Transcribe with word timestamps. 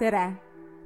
tere, 0.00 0.32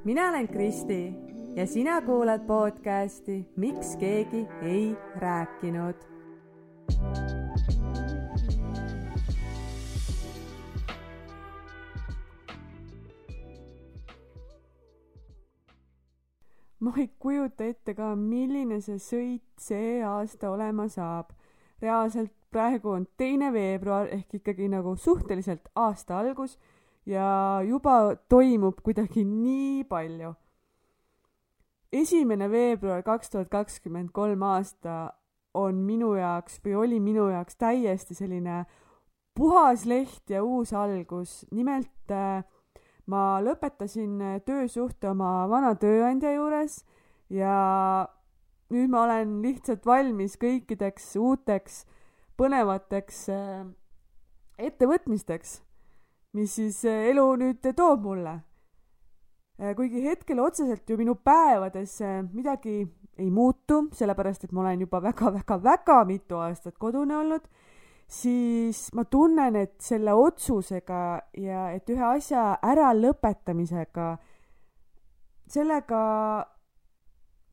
mina 0.05 0.29
olen 0.29 0.49
Kristi 0.49 1.15
ja 1.57 1.67
sina 1.67 2.01
kuulad 2.03 2.41
podcasti 2.47 3.47
Miks 3.57 3.97
keegi 3.97 4.47
ei 4.63 4.97
rääkinud. 5.17 5.95
ma 16.81 16.93
ei 16.99 17.11
kujuta 17.19 17.65
ette 17.65 17.95
ka, 17.95 18.17
milline 18.17 18.81
see 18.81 18.99
sõit 18.99 19.47
see 19.61 20.03
aasta 20.03 20.51
olema 20.51 20.89
saab. 20.89 21.31
reaalselt 21.83 22.35
praegu 22.51 22.91
on 22.91 23.07
teine 23.17 23.53
veebruar 23.53 24.11
ehk 24.11 24.35
ikkagi 24.35 24.69
nagu 24.69 24.97
suhteliselt 24.97 25.71
aasta 25.75 26.19
algus 26.19 26.59
ja 27.07 27.61
juba 27.65 28.17
toimub 28.29 28.81
kuidagi 28.83 29.25
nii 29.25 29.85
palju. 29.85 30.35
esimene 31.93 32.49
veebruar 32.51 33.03
kaks 33.07 33.31
tuhat 33.31 33.49
kakskümmend 33.49 34.11
kolm 34.13 34.43
aasta 34.43 35.13
on 35.55 35.77
minu 35.87 36.15
jaoks 36.19 36.59
või 36.65 36.75
oli 36.75 37.01
minu 37.01 37.29
jaoks 37.31 37.57
täiesti 37.57 38.15
selline 38.15 38.65
puhas 39.35 39.85
leht 39.87 40.31
ja 40.31 40.43
uus 40.43 40.73
algus. 40.73 41.45
nimelt 41.51 42.11
äh, 42.11 42.43
ma 43.07 43.41
lõpetasin 43.45 44.41
töösuhte 44.47 45.11
oma 45.11 45.47
vana 45.49 45.75
tööandja 45.75 46.33
juures 46.35 46.85
ja 47.31 48.09
nüüd 48.73 48.91
ma 48.91 49.05
olen 49.05 49.43
lihtsalt 49.45 49.87
valmis 49.87 50.39
kõikideks 50.41 51.13
uuteks 51.21 51.85
põnevateks 52.41 53.29
äh, 53.31 53.67
ettevõtmisteks 54.59 55.61
mis 56.35 56.55
siis 56.59 56.83
äh, 56.89 57.11
elu 57.13 57.25
nüüd 57.41 57.65
toob 57.77 58.03
mulle. 58.09 58.35
Äh, 59.61 59.75
kuigi 59.79 60.03
hetkel 60.03 60.41
otseselt 60.43 60.89
ju 60.91 60.99
minu 60.99 61.15
päevades 61.15 62.01
äh, 62.03 62.23
midagi 62.27 62.81
ei 63.19 63.31
muutu, 63.31 63.85
sellepärast 63.95 64.45
et 64.45 64.53
ma 64.53 64.65
olen 64.65 64.81
juba 64.83 64.99
väga-väga-väga 65.05 66.01
mitu 66.09 66.41
aastat 66.43 66.75
kodune 66.83 67.15
olnud, 67.17 67.45
siis 68.11 68.89
ma 68.99 69.05
tunnen, 69.07 69.55
et 69.57 69.77
selle 69.83 70.15
otsusega 70.19 71.03
ja 71.39 71.69
et 71.77 71.93
ühe 71.95 72.09
asja 72.09 72.57
äralõpetamisega, 72.67 74.09
sellega 75.55 76.03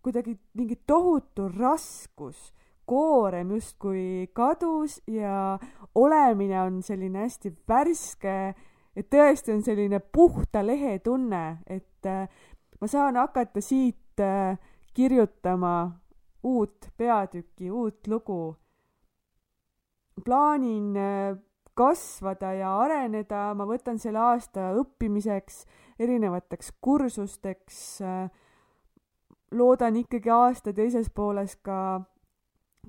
kuidagi 0.01 0.33
mingi 0.57 0.79
tohutu 0.89 1.45
raskus, 1.53 2.49
koorem 2.89 3.53
justkui 3.53 4.25
kadus 4.33 4.97
ja 5.07 5.59
olemine 5.95 6.57
on 6.65 6.81
selline 6.83 7.27
hästi 7.27 7.53
värske 7.69 8.35
et 8.95 9.07
tõesti 9.11 9.53
on 9.55 9.61
selline 9.63 9.99
puhta 9.99 10.63
lehe 10.65 10.97
tunne, 11.03 11.61
et 11.67 12.07
äh, 12.07 12.27
ma 12.81 12.89
saan 12.91 13.19
hakata 13.19 13.63
siit 13.63 14.19
äh, 14.19 14.57
kirjutama 14.93 15.91
uut 16.43 16.91
peatükki, 16.97 17.71
uut 17.71 18.07
lugu. 18.07 18.57
plaanin 20.25 20.97
äh, 20.97 21.37
kasvada 21.73 22.53
ja 22.53 22.75
areneda, 22.77 23.53
ma 23.55 23.65
võtan 23.65 23.99
selle 23.99 24.19
aasta 24.19 24.73
õppimiseks, 24.77 25.65
erinevateks 25.99 26.73
kursusteks. 26.81 28.01
loodan 29.51 29.95
ikkagi 29.95 30.29
aasta 30.29 30.73
teises 30.73 31.09
pooles 31.09 31.55
ka 31.55 32.01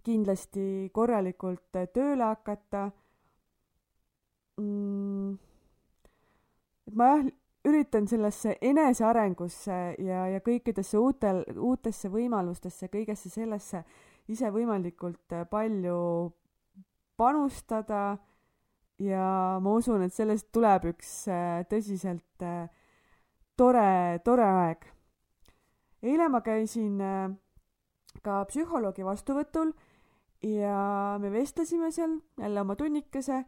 kindlasti 0.03 0.91
korralikult 0.92 1.78
tööle 1.92 2.25
hakata 2.25 2.91
mm 4.59 4.91
et 6.88 6.94
ma 6.98 7.12
jah, 7.12 7.30
üritan 7.69 8.08
sellesse 8.11 8.56
enesearengusse 8.64 9.78
ja, 10.02 10.25
ja 10.33 10.41
kõikidesse 10.42 10.98
uutel, 10.98 11.42
uutesse 11.55 12.11
võimalustesse, 12.11 12.88
kõigesse 12.91 13.30
sellesse 13.30 13.84
ise 14.33 14.50
võimalikult 14.55 15.34
äh, 15.34 15.47
palju 15.50 16.32
panustada 17.19 18.03
ja 19.03 19.26
ma 19.62 19.76
usun, 19.78 20.03
et 20.06 20.15
sellest 20.15 20.50
tuleb 20.54 20.88
üks 20.93 21.12
äh, 21.31 21.62
tõsiselt 21.70 22.47
äh, 22.47 22.66
tore, 23.59 24.19
tore 24.26 24.49
aeg. 24.49 24.84
eile 26.03 26.28
ma 26.28 26.41
käisin 26.43 26.99
ka 28.26 28.43
psühholoogi 28.50 29.04
vastuvõtul 29.06 29.70
ja 30.43 31.16
me 31.22 31.31
vestlesime 31.31 31.93
seal 31.94 32.16
jälle 32.38 32.60
oma 32.60 32.75
tunnikese 32.75 33.44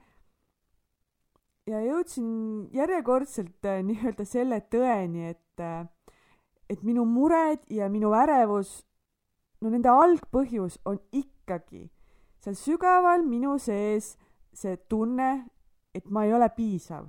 ja 1.66 1.80
jõudsin 1.84 2.28
järjekordselt 2.74 3.64
äh, 3.68 3.82
nii-öelda 3.88 4.26
selle 4.28 4.60
tõeni, 4.72 5.30
et 5.34 5.62
äh, 5.62 5.84
et 6.70 6.80
minu 6.82 7.04
mured 7.04 7.60
ja 7.68 7.90
minu 7.92 8.14
ärevus, 8.16 8.78
no 9.60 9.68
nende 9.72 9.90
algpõhjus 9.92 10.78
on 10.88 10.96
ikkagi 11.12 11.90
seal 12.44 12.56
sügaval 12.58 13.24
minu 13.24 13.56
sees 13.60 14.14
see 14.54 14.76
tunne, 14.88 15.46
et 15.94 16.08
ma 16.12 16.26
ei 16.26 16.34
ole 16.36 16.48
piisav. 16.56 17.08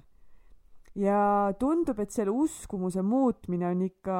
ja 0.95 1.51
tundub, 1.59 1.99
et 1.99 2.11
selle 2.11 2.31
uskumuse 2.31 3.01
muutmine 3.03 3.67
on 3.67 3.81
ikka 3.83 4.17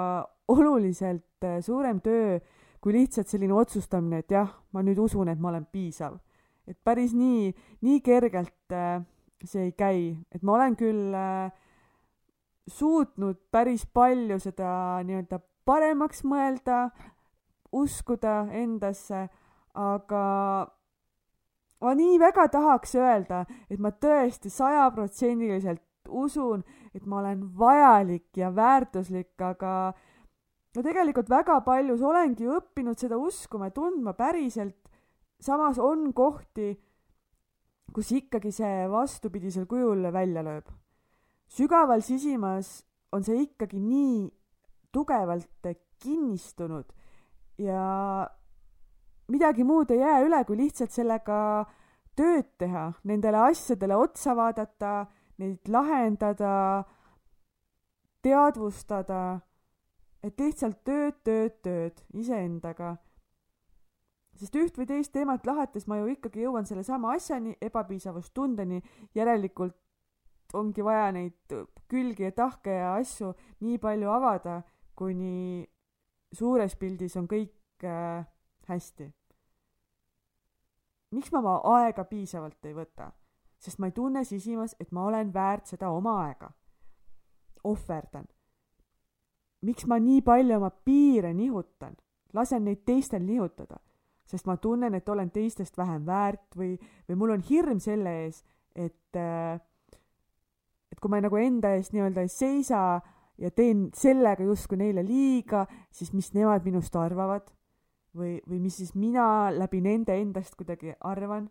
oluliselt 0.51 1.43
äh, 1.47 1.61
suurem 1.63 2.01
töö 2.03 2.39
kui 2.83 2.93
lihtsalt 2.93 3.31
selline 3.31 3.55
otsustamine, 3.55 4.19
et 4.21 4.31
jah, 4.31 4.51
ma 4.75 4.83
nüüd 4.83 4.99
usun, 4.99 5.31
et 5.31 5.39
ma 5.39 5.49
olen 5.53 5.65
piisav. 5.71 6.19
et 6.67 6.77
päris 6.83 7.13
nii, 7.13 7.53
nii 7.81 8.01
kergelt 8.03 8.73
äh, 8.75 8.99
see 9.43 9.67
ei 9.69 9.73
käi, 9.75 10.15
et 10.31 10.43
ma 10.43 10.55
olen 10.55 10.75
küll 10.79 11.13
äh, 11.15 11.51
suutnud 12.67 13.37
päris 13.51 13.85
palju 13.93 14.39
seda 14.41 15.01
nii-öelda 15.05 15.39
paremaks 15.65 16.23
mõelda, 16.25 16.89
uskuda 17.75 18.45
endasse, 18.55 19.25
aga 19.75 20.23
ma 21.81 21.93
nii 21.97 22.17
väga 22.21 22.47
tahaks 22.53 22.95
öelda, 22.97 23.43
et 23.69 23.81
ma 23.81 23.91
tõesti 23.91 24.49
sajaprotsendiliselt 24.53 25.83
usun, 26.09 26.63
et 26.93 27.05
ma 27.05 27.19
olen 27.19 27.43
vajalik 27.57 28.37
ja 28.37 28.51
väärtuslik, 28.55 29.33
aga 29.41 29.93
no 30.75 30.83
tegelikult 30.85 31.29
väga 31.29 31.59
paljus 31.65 32.01
olengi 32.05 32.47
õppinud 32.49 32.99
seda 32.99 33.17
uskuma 33.17 33.69
ja 33.69 33.75
tundma 33.75 34.13
päriselt. 34.13 34.77
samas 35.39 35.79
on 35.79 36.13
kohti, 36.13 36.79
kus 37.93 38.11
ikkagi 38.11 38.51
see 38.51 38.87
vastupidisel 38.91 39.65
kujul 39.65 40.11
välja 40.13 40.43
lööb. 40.43 40.69
sügaval 41.47 42.01
sisimas 42.01 42.83
on 43.11 43.23
see 43.23 43.43
ikkagi 43.43 43.79
nii 43.79 44.29
tugevalt 44.91 45.69
kinnistunud 45.99 46.85
ja 47.57 48.27
midagi 49.27 49.63
muud 49.63 49.91
ei 49.91 49.99
jää 49.99 50.19
üle, 50.25 50.43
kui 50.45 50.57
lihtsalt 50.57 50.91
sellega 50.91 51.37
tööd 52.15 52.51
teha, 52.59 52.91
nendele 53.03 53.41
asjadele 53.49 53.97
otsa 53.99 54.35
vaadata, 54.35 55.05
neid 55.41 55.67
lahendada, 55.71 56.83
teadvustada, 58.23 59.39
et 60.23 60.39
lihtsalt 60.39 60.81
tööd, 60.87 61.19
tööd, 61.27 61.59
tööd 61.65 61.99
iseendaga 62.13 62.95
sest 64.39 64.55
üht 64.59 64.77
või 64.77 64.87
teist 64.89 65.13
teemat 65.15 65.45
lahates 65.47 65.87
ma 65.87 65.97
ju 66.01 66.11
ikkagi 66.11 66.43
jõuan 66.43 66.67
sellesama 66.67 67.13
asjani, 67.15 67.55
ebapiisavustundeni, 67.63 68.81
järelikult 69.15 69.75
ongi 70.55 70.83
vaja 70.83 71.11
neid 71.15 71.55
külgi 71.91 72.27
ja 72.27 72.31
tahke 72.35 72.73
ja 72.77 72.93
asju 72.99 73.33
nii 73.63 73.77
palju 73.81 74.11
avada, 74.11 74.61
kuni 74.95 75.65
suures 76.35 76.75
pildis 76.79 77.15
on 77.19 77.27
kõik 77.31 77.83
äh, 77.83 78.25
hästi. 78.67 79.11
miks 81.15 81.31
ma 81.31 81.39
oma 81.39 81.55
aega 81.79 82.03
piisavalt 82.03 82.65
ei 82.65 82.75
võta? 82.75 83.11
sest 83.59 83.79
ma 83.79 83.87
ei 83.87 83.95
tunne 83.95 84.23
sisimas, 84.23 84.75
et 84.79 84.91
ma 84.91 85.05
olen 85.07 85.33
väärt 85.33 85.65
seda 85.65 85.89
oma 85.89 86.19
aega. 86.25 86.51
ohverdan. 87.63 88.27
miks 89.61 89.85
ma 89.87 89.99
nii 89.99 90.21
palju 90.21 90.57
oma 90.57 90.69
piire 90.69 91.33
nihutan? 91.33 91.95
lasen 92.33 92.65
neid 92.65 92.83
teistel 92.85 93.23
nihutada 93.23 93.79
sest 94.25 94.47
ma 94.49 94.57
tunnen, 94.57 94.95
et 94.97 95.09
olen 95.09 95.29
teistest 95.31 95.77
vähem 95.77 96.05
väärt 96.05 96.57
või, 96.57 96.75
või 97.09 97.19
mul 97.19 97.35
on 97.35 97.43
hirm 97.45 97.79
selle 97.83 98.13
ees, 98.23 98.41
et, 98.75 99.17
äh, 99.19 99.59
et 100.91 101.01
kui 101.01 101.11
ma 101.11 101.21
nagu 101.21 101.37
enda 101.39 101.75
eest 101.77 101.93
nii-öelda 101.93 102.25
ei 102.25 102.31
seisa 102.31 102.79
ja 103.37 103.51
teen 103.51 103.89
sellega 103.95 104.43
justkui 104.43 104.79
neile 104.79 105.03
liiga, 105.05 105.65
siis 105.91 106.13
mis 106.13 106.31
nemad 106.33 106.65
minust 106.65 106.95
arvavad 106.95 107.51
või, 108.15 108.39
või 108.47 108.61
mis 108.63 108.79
siis 108.79 108.95
mina 108.95 109.51
läbi 109.53 109.81
nende 109.83 110.15
endast 110.17 110.55
kuidagi 110.55 110.95
arvan. 110.99 111.49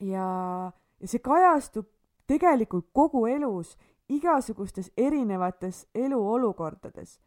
ja, 0.00 0.72
ja 1.00 1.08
see 1.08 1.22
kajastub 1.24 1.88
tegelikult 2.30 2.90
kogu 2.92 3.26
elus, 3.26 3.74
igasugustes 4.10 4.92
erinevates 4.96 5.86
eluolukordades 5.94 7.18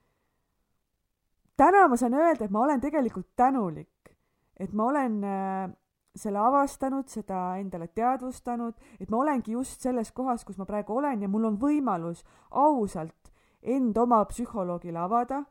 täna 1.64 1.88
ma 1.88 2.00
saan 2.00 2.18
öelda, 2.18 2.46
et 2.46 2.52
ma 2.52 2.66
olen 2.66 2.82
tegelikult 2.84 3.30
tänulik, 3.40 4.12
et 4.60 4.74
ma 4.76 4.90
olen 4.92 5.18
äh, 5.24 5.72
selle 6.16 6.42
avastanud, 6.42 7.08
seda 7.10 7.56
endale 7.62 7.88
teadvustanud, 7.96 8.76
et 9.00 9.10
ma 9.10 9.22
olengi 9.24 9.56
just 9.56 9.82
selles 9.82 10.12
kohas, 10.12 10.44
kus 10.46 10.60
ma 10.60 10.68
praegu 10.70 10.98
olen 11.00 11.24
ja 11.24 11.30
mul 11.32 11.50
on 11.50 11.58
võimalus 11.62 12.24
ausalt 12.52 13.32
end 13.64 13.98
oma 13.98 14.22
psühholoogile 14.30 15.00
avada, 15.00 15.44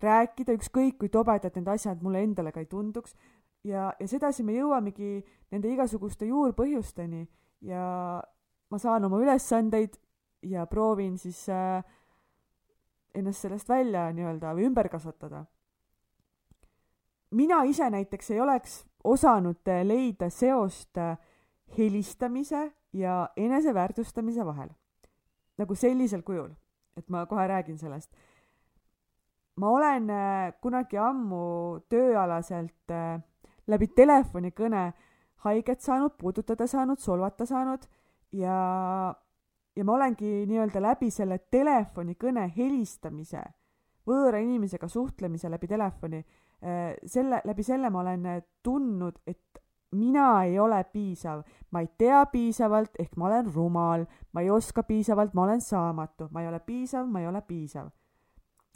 rääkida, 0.00 0.54
ükskõik 0.56 0.96
kui 1.02 1.10
tobedad 1.12 1.56
need 1.58 1.68
asjad 1.68 2.00
mulle 2.02 2.22
endale 2.24 2.54
ka 2.54 2.62
ei 2.62 2.70
tunduks, 2.70 3.16
ja, 3.66 3.90
ja 3.98 4.08
sedasi 4.08 4.46
me 4.46 4.54
jõuamegi 4.56 5.18
nende 5.52 5.72
igasuguste 5.74 6.28
juurpõhjusteni 6.30 7.26
ja 7.68 7.84
ma 8.70 8.78
saan 8.80 9.04
oma 9.04 9.20
ülesandeid 9.20 9.98
ja 10.48 10.64
proovin 10.70 11.18
siis 11.20 11.42
äh, 11.52 11.82
ennast 13.14 13.46
sellest 13.46 13.68
välja 13.68 14.10
nii-öelda 14.12 14.54
või 14.54 14.66
ümber 14.68 14.88
kasvatada. 14.88 15.44
mina 17.30 17.62
ise 17.64 17.90
näiteks 17.90 18.30
ei 18.30 18.40
oleks 18.40 18.84
osanud 19.04 19.68
leida 19.84 20.30
seost 20.30 20.98
äh, 20.98 21.18
helistamise 21.78 22.72
ja 22.92 23.28
eneseväärtustamise 23.36 24.46
vahel. 24.46 24.68
nagu 25.58 25.74
sellisel 25.74 26.22
kujul, 26.22 26.50
et 26.96 27.08
ma 27.08 27.26
kohe 27.26 27.46
räägin 27.48 27.78
sellest. 27.78 28.10
ma 29.56 29.68
olen 29.68 30.10
äh, 30.10 30.52
kunagi 30.60 30.98
ammu 30.98 31.80
tööalaselt 31.88 32.90
äh, 32.90 33.20
läbi 33.66 33.86
telefonikõne 33.86 34.92
haiget 35.44 35.80
saanud, 35.80 36.12
puudutada 36.18 36.66
saanud, 36.66 36.98
solvata 36.98 37.46
saanud 37.46 37.86
ja, 38.32 39.14
ja 39.80 39.86
ma 39.88 39.96
olengi 39.96 40.44
nii-öelda 40.50 40.82
läbi 40.84 41.08
selle 41.14 41.38
telefonikõne 41.50 42.50
helistamise, 42.52 43.40
võõra 44.08 44.42
inimesega 44.44 44.88
suhtlemise 44.88 45.48
läbi 45.48 45.70
telefoni, 45.70 46.20
äh, 46.60 46.92
selle, 47.08 47.40
läbi 47.48 47.64
selle 47.64 47.88
ma 47.90 48.02
olen 48.04 48.26
tundnud, 48.62 49.22
et 49.26 49.62
mina 49.96 50.42
ei 50.44 50.58
ole 50.60 50.82
piisav, 50.92 51.40
ma 51.70 51.80
ei 51.80 51.88
tea 51.98 52.20
piisavalt, 52.30 52.98
ehk 52.98 53.16
ma 53.16 53.30
olen 53.30 53.48
rumal, 53.54 54.04
ma 54.32 54.42
ei 54.44 54.50
oska 54.50 54.84
piisavalt, 54.86 55.32
ma 55.34 55.46
olen 55.46 55.64
saamatu, 55.64 56.28
ma 56.30 56.42
ei 56.44 56.50
ole 56.50 56.60
piisav, 56.60 57.08
ma 57.08 57.24
ei 57.24 57.30
ole 57.30 57.42
piisav. 57.46 57.88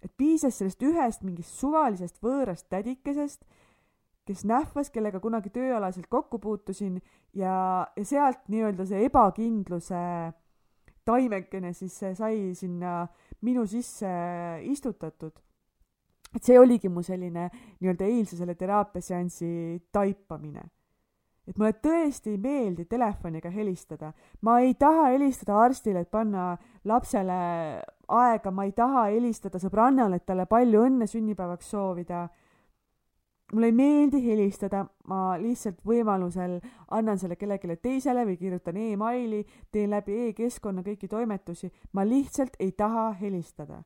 et 0.04 0.12
piisas 0.20 0.58
sellest 0.58 0.82
ühest 0.84 1.22
mingist 1.24 1.54
suvalisest 1.56 2.18
võõrast 2.20 2.66
tädikesest, 2.68 3.44
kes 4.28 4.42
nähvas, 4.44 4.90
kellega 4.92 5.20
kunagi 5.20 5.48
tööalaselt 5.52 6.10
kokku 6.12 6.38
puutusin 6.38 6.98
ja, 7.32 7.86
ja 7.96 8.04
sealt 8.04 8.42
nii-öelda 8.52 8.84
see 8.88 9.06
ebakindluse 9.06 10.00
taimekene 11.04 11.72
siis 11.72 11.96
sai 12.18 12.54
sinna 12.54 13.06
minu 13.42 13.66
sisse 13.66 14.10
istutatud. 14.62 15.32
et 16.34 16.42
see 16.42 16.58
oligi 16.58 16.88
mu 16.88 17.02
selline 17.02 17.50
nii-öelda 17.80 18.04
eilse 18.10 18.36
selle 18.36 18.54
teraapiaseansi 18.58 19.50
taipamine 19.92 20.64
et 21.48 21.58
mulle 21.60 21.74
tõesti 21.84 22.32
ei 22.32 22.38
meeldi 22.40 22.86
telefoniga 22.88 23.50
helistada. 23.52 24.12
ma 24.40 24.58
ei 24.60 24.74
taha 24.74 25.10
helistada 25.12 25.58
arstile, 25.60 26.00
et 26.00 26.10
panna 26.10 26.56
lapsele 26.84 27.38
aega, 28.08 28.50
ma 28.50 28.64
ei 28.64 28.72
taha 28.72 29.06
helistada 29.12 29.60
sõbrannale, 29.60 30.16
et 30.16 30.26
talle 30.26 30.46
palju 30.46 30.86
õnne 30.88 31.08
sünnipäevaks 31.08 31.70
soovida. 31.70 32.28
Mulle 33.52 33.66
ei 33.66 33.72
meeldi 33.76 34.20
helistada, 34.24 34.84
ma 35.08 35.36
lihtsalt 35.40 35.82
võimalusel 35.86 36.58
annan 36.96 37.18
selle 37.20 37.36
kellelegi 37.36 37.76
teisele 37.82 38.24
või 38.26 38.38
kirjutan 38.40 38.76
emaili, 38.80 39.44
teen 39.72 39.90
läbi 39.92 40.28
e-keskkonna 40.28 40.84
kõiki 40.86 41.08
toimetusi, 41.08 41.70
ma 41.92 42.06
lihtsalt 42.08 42.56
ei 42.60 42.72
taha 42.72 43.10
helistada. 43.20 43.82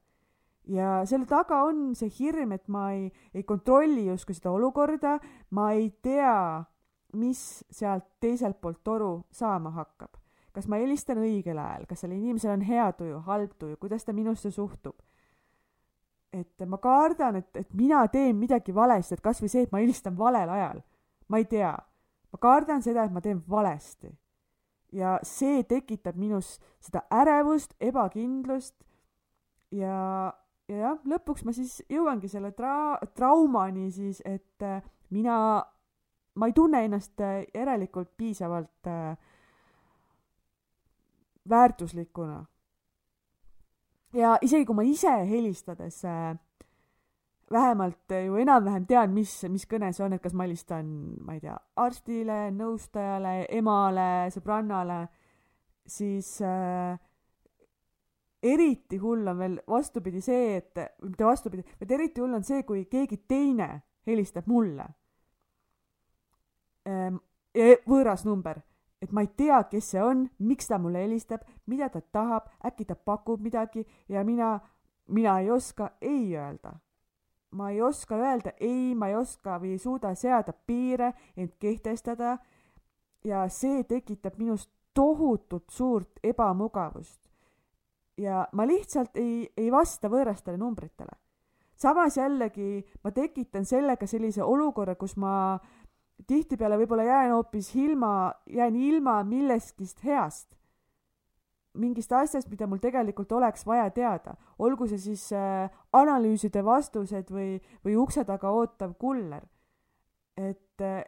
Ja 0.69 1.02
selle 1.08 1.25
taga 1.26 1.62
on 1.64 1.94
see 1.96 2.10
hirm, 2.19 2.52
et 2.52 2.66
ma 2.69 2.90
ei, 2.93 3.08
ei 3.34 3.43
kontrolli 3.43 4.05
justkui 4.10 4.37
seda 4.37 4.52
olukorda, 4.52 5.16
ma 5.56 5.70
ei 5.72 5.88
tea, 6.04 6.64
mis 7.16 7.64
sealt 7.72 8.04
teiselt 8.20 8.61
poolt 8.61 8.82
toru 8.84 9.12
saama 9.32 9.72
hakkab. 9.76 10.14
kas 10.52 10.66
ma 10.66 10.81
helistan 10.81 11.20
õigel 11.22 11.58
ajal, 11.61 11.84
kas 11.87 12.00
sellel 12.02 12.19
inimesel 12.19 12.50
on 12.50 12.62
hea 12.66 12.88
tuju, 12.99 13.20
halb 13.28 13.52
tuju, 13.61 13.76
kuidas 13.78 14.02
ta 14.04 14.12
minusse 14.12 14.50
suhtub? 14.50 14.96
Et 16.32 16.66
ma 16.66 16.78
kardan, 16.78 17.36
et, 17.40 17.48
et 17.56 17.75
mina 17.75 18.02
teen 18.12 18.36
midagi 18.36 18.75
valesti, 18.75 19.16
et 19.16 19.25
kasvõi 19.25 19.48
see, 19.48 19.66
et 19.66 19.72
ma 19.72 19.82
helistan 19.82 20.16
valel 20.19 20.50
ajal. 20.50 20.82
ma 21.28 21.38
ei 21.38 21.44
tea. 21.44 21.76
ma 22.32 22.38
kardan 22.38 22.82
seda, 22.82 23.04
et 23.04 23.12
ma 23.12 23.20
teen 23.20 23.42
valesti. 23.48 24.12
ja 24.92 25.19
see 25.22 25.62
tekitab 25.64 26.16
minus 26.16 26.58
seda 26.80 27.04
ärevust, 27.12 27.75
ebakindlust 27.80 28.75
ja, 29.70 30.32
ja 30.69 30.76
jah, 30.76 31.00
lõpuks 31.04 31.44
ma 31.44 31.52
siis 31.52 31.82
jõuangi 31.88 32.28
selle 32.28 32.52
tra-, 32.56 33.00
traumani 33.14 33.90
siis, 33.92 34.22
et 34.25 34.64
äh, 34.64 34.82
mina 35.10 35.64
ma 36.38 36.46
ei 36.46 36.54
tunne 36.56 36.84
ennast 36.86 37.20
äh, 37.20 37.42
järelikult 37.54 38.10
piisavalt 38.16 38.86
äh, 38.86 39.16
väärtuslikuna. 41.48 42.44
Ja 44.16 44.37
isegi 44.43 44.66
kui 44.66 44.76
ma 44.78 44.84
ise 44.87 45.12
helistades 45.28 46.05
äh, 46.05 46.37
vähemalt 47.50 48.14
ju 48.26 48.37
enam-vähem 48.37 48.87
tean, 48.87 49.12
mis, 49.14 49.32
mis 49.49 49.66
kõne 49.69 49.90
see 49.93 50.05
on, 50.05 50.14
et 50.16 50.22
kas 50.22 50.34
ma 50.37 50.46
helistan, 50.46 50.88
ma 51.25 51.37
ei 51.37 51.43
tea, 51.43 51.56
arstile, 51.81 52.49
nõustajale, 52.55 53.34
emale, 53.58 54.28
sõbrannale, 54.34 55.00
siis 55.88 56.34
äh, 56.44 56.99
eriti 58.43 59.00
hull 59.02 59.26
on 59.28 59.38
veel 59.38 59.58
vastupidi 59.69 60.22
see, 60.25 60.58
et, 60.61 60.82
mitte 61.02 61.26
vastupidi, 61.26 61.64
vaid 61.81 61.96
eriti 61.99 62.22
hull 62.22 62.38
on 62.38 62.44
see, 62.46 62.62
kui 62.69 62.84
keegi 62.90 63.22
teine 63.28 63.70
helistab 64.08 64.46
mulle. 64.49 64.87
Ehm, 66.88 67.19
võõras 67.88 68.25
number, 68.28 68.61
et 69.03 69.12
ma 69.12 69.23
ei 69.23 69.31
tea, 69.37 69.61
kes 69.71 69.93
see 69.93 70.03
on, 70.03 70.27
miks 70.39 70.69
ta 70.71 70.79
mulle 70.79 71.03
helistab, 71.05 71.45
mida 71.67 71.89
ta 71.93 72.00
tahab, 72.00 72.50
äkki 72.67 72.89
ta 72.89 72.97
pakub 72.97 73.43
midagi 73.43 73.87
ja 74.09 74.25
mina, 74.25 74.59
mina 75.09 75.39
ei 75.41 75.50
oska 75.50 75.93
ei 76.00 76.37
öelda. 76.37 76.79
ma 77.50 77.71
ei 77.71 77.83
oska 77.83 78.17
öelda 78.17 78.53
ei, 78.61 78.95
ma 78.95 79.09
ei 79.09 79.15
oska 79.17 79.56
või 79.59 79.71
ei 79.73 79.79
suuda 79.79 80.15
seada 80.15 80.53
piire, 80.53 81.15
end 81.37 81.55
kehtestada 81.59 82.37
ja 83.25 83.47
see 83.49 83.85
tekitab 83.89 84.37
minust 84.37 84.71
tohutut 84.95 85.71
suurt 85.71 86.21
ebamugavust. 86.23 87.21
ja 88.19 88.49
ma 88.53 88.67
lihtsalt 88.67 89.17
ei, 89.17 89.49
ei 89.56 89.71
vasta 89.73 90.09
võõrastele 90.09 90.59
numbritele. 90.59 91.17
samas 91.75 92.17
jällegi 92.17 92.85
ma 93.05 93.11
tekitan 93.11 93.65
sellega 93.65 94.06
sellise 94.06 94.43
olukorra, 94.43 94.95
kus 94.95 95.17
ma 95.17 95.55
äh, 95.55 95.77
tihtipeale 96.26 96.79
võib-olla 96.81 97.05
jään 97.06 97.32
hoopis 97.32 97.70
ilma, 97.76 98.32
jään 98.50 98.76
ilma 98.76 99.23
millestki 99.25 99.85
heast. 100.05 100.55
mingist 101.79 102.12
asjast, 102.12 102.49
mida 102.50 102.67
mul 102.67 102.81
tegelikult 102.82 103.32
oleks 103.32 103.62
vaja 103.67 103.91
teada, 103.94 104.32
olgu 104.59 104.88
see 104.90 104.99
siis 104.99 105.28
äh, 105.33 105.71
analüüside 105.92 106.64
vastused 106.64 107.31
või, 107.31 107.61
või 107.85 107.95
ukse 107.97 108.25
taga 108.25 108.50
ootav 108.50 108.97
kuller. 108.99 109.45
et 110.37 110.81
äh,, 110.81 111.04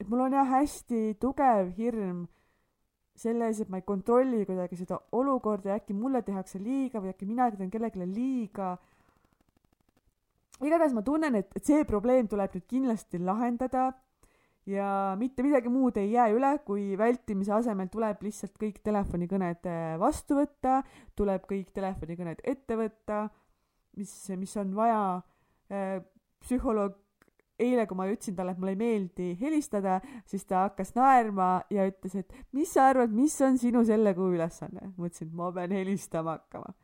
et 0.00 0.08
mul 0.08 0.20
on 0.26 0.32
jah 0.32 0.48
hästi 0.48 1.16
tugev 1.20 1.70
hirm 1.76 2.26
selles, 3.16 3.60
et 3.60 3.68
ma 3.68 3.78
ei 3.80 3.86
kontrolli 3.86 4.44
kuidagi 4.46 4.76
seda 4.76 4.98
olukorda 5.12 5.70
ja 5.70 5.78
äkki 5.80 5.94
mulle 5.96 6.22
tehakse 6.22 6.58
liiga 6.60 7.00
või 7.00 7.14
äkki 7.14 7.28
mina 7.28 7.48
teen 7.50 7.70
kellelegi 7.70 8.04
liiga 8.10 8.76
igatahes 10.64 10.94
ma 10.96 11.02
tunnen, 11.04 11.34
et, 11.42 11.50
et 11.56 11.64
see 11.64 11.84
probleem 11.88 12.28
tuleb 12.30 12.54
nüüd 12.56 12.66
kindlasti 12.70 13.20
lahendada 13.20 13.90
ja 14.66 15.14
mitte 15.18 15.44
midagi 15.46 15.70
muud 15.70 15.98
ei 16.00 16.10
jää 16.12 16.28
üle, 16.34 16.52
kui 16.66 16.96
vältimise 16.98 17.54
asemel 17.54 17.88
tuleb 17.92 18.22
lihtsalt 18.26 18.56
kõik 18.60 18.80
telefonikõned 18.86 19.68
äh, 19.70 19.94
vastu 20.02 20.40
võtta, 20.40 20.80
tuleb 21.18 21.46
kõik 21.48 21.72
telefonikõned 21.76 22.42
ette 22.44 22.78
võtta, 22.78 23.26
mis, 23.96 24.12
mis 24.36 24.56
on 24.62 24.74
vaja 24.76 25.02
äh,. 25.70 25.98
psühholoog, 26.46 26.94
eile, 27.58 27.86
kui 27.88 27.96
ma 27.96 28.06
ütlesin 28.10 28.36
talle, 28.36 28.52
et 28.52 28.58
mulle 28.60 28.74
ei 28.74 28.80
meeldi 28.80 29.28
helistada, 29.40 30.00
siis 30.28 30.44
ta 30.44 30.66
hakkas 30.66 30.92
naerma 30.98 31.62
ja 31.72 31.86
ütles, 31.88 32.18
et 32.20 32.34
mis 32.54 32.74
sa 32.76 32.90
arvad, 32.90 33.14
mis 33.16 33.34
on 33.42 33.56
sinu 33.58 33.84
selle 33.88 34.12
kuu 34.18 34.34
ülesanne? 34.36 34.92
ma 34.96 35.08
ütlesin, 35.08 35.30
et 35.30 35.38
ma 35.38 35.52
pean 35.56 35.72
helistama 35.78 36.36
hakkama. 36.36 36.74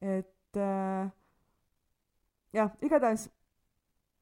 et 0.00 0.60
äh, 0.60 1.10
jah, 2.56 2.70
igatahes 2.82 3.28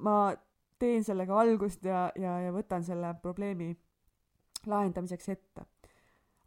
ma 0.04 0.34
teen 0.78 1.02
sellega 1.04 1.40
algust 1.40 1.84
ja, 1.84 2.08
ja, 2.18 2.38
ja 2.44 2.54
võtan 2.54 2.84
selle 2.86 3.12
probleemi 3.22 3.72
lahendamiseks 4.68 5.28
ette. 5.34 5.66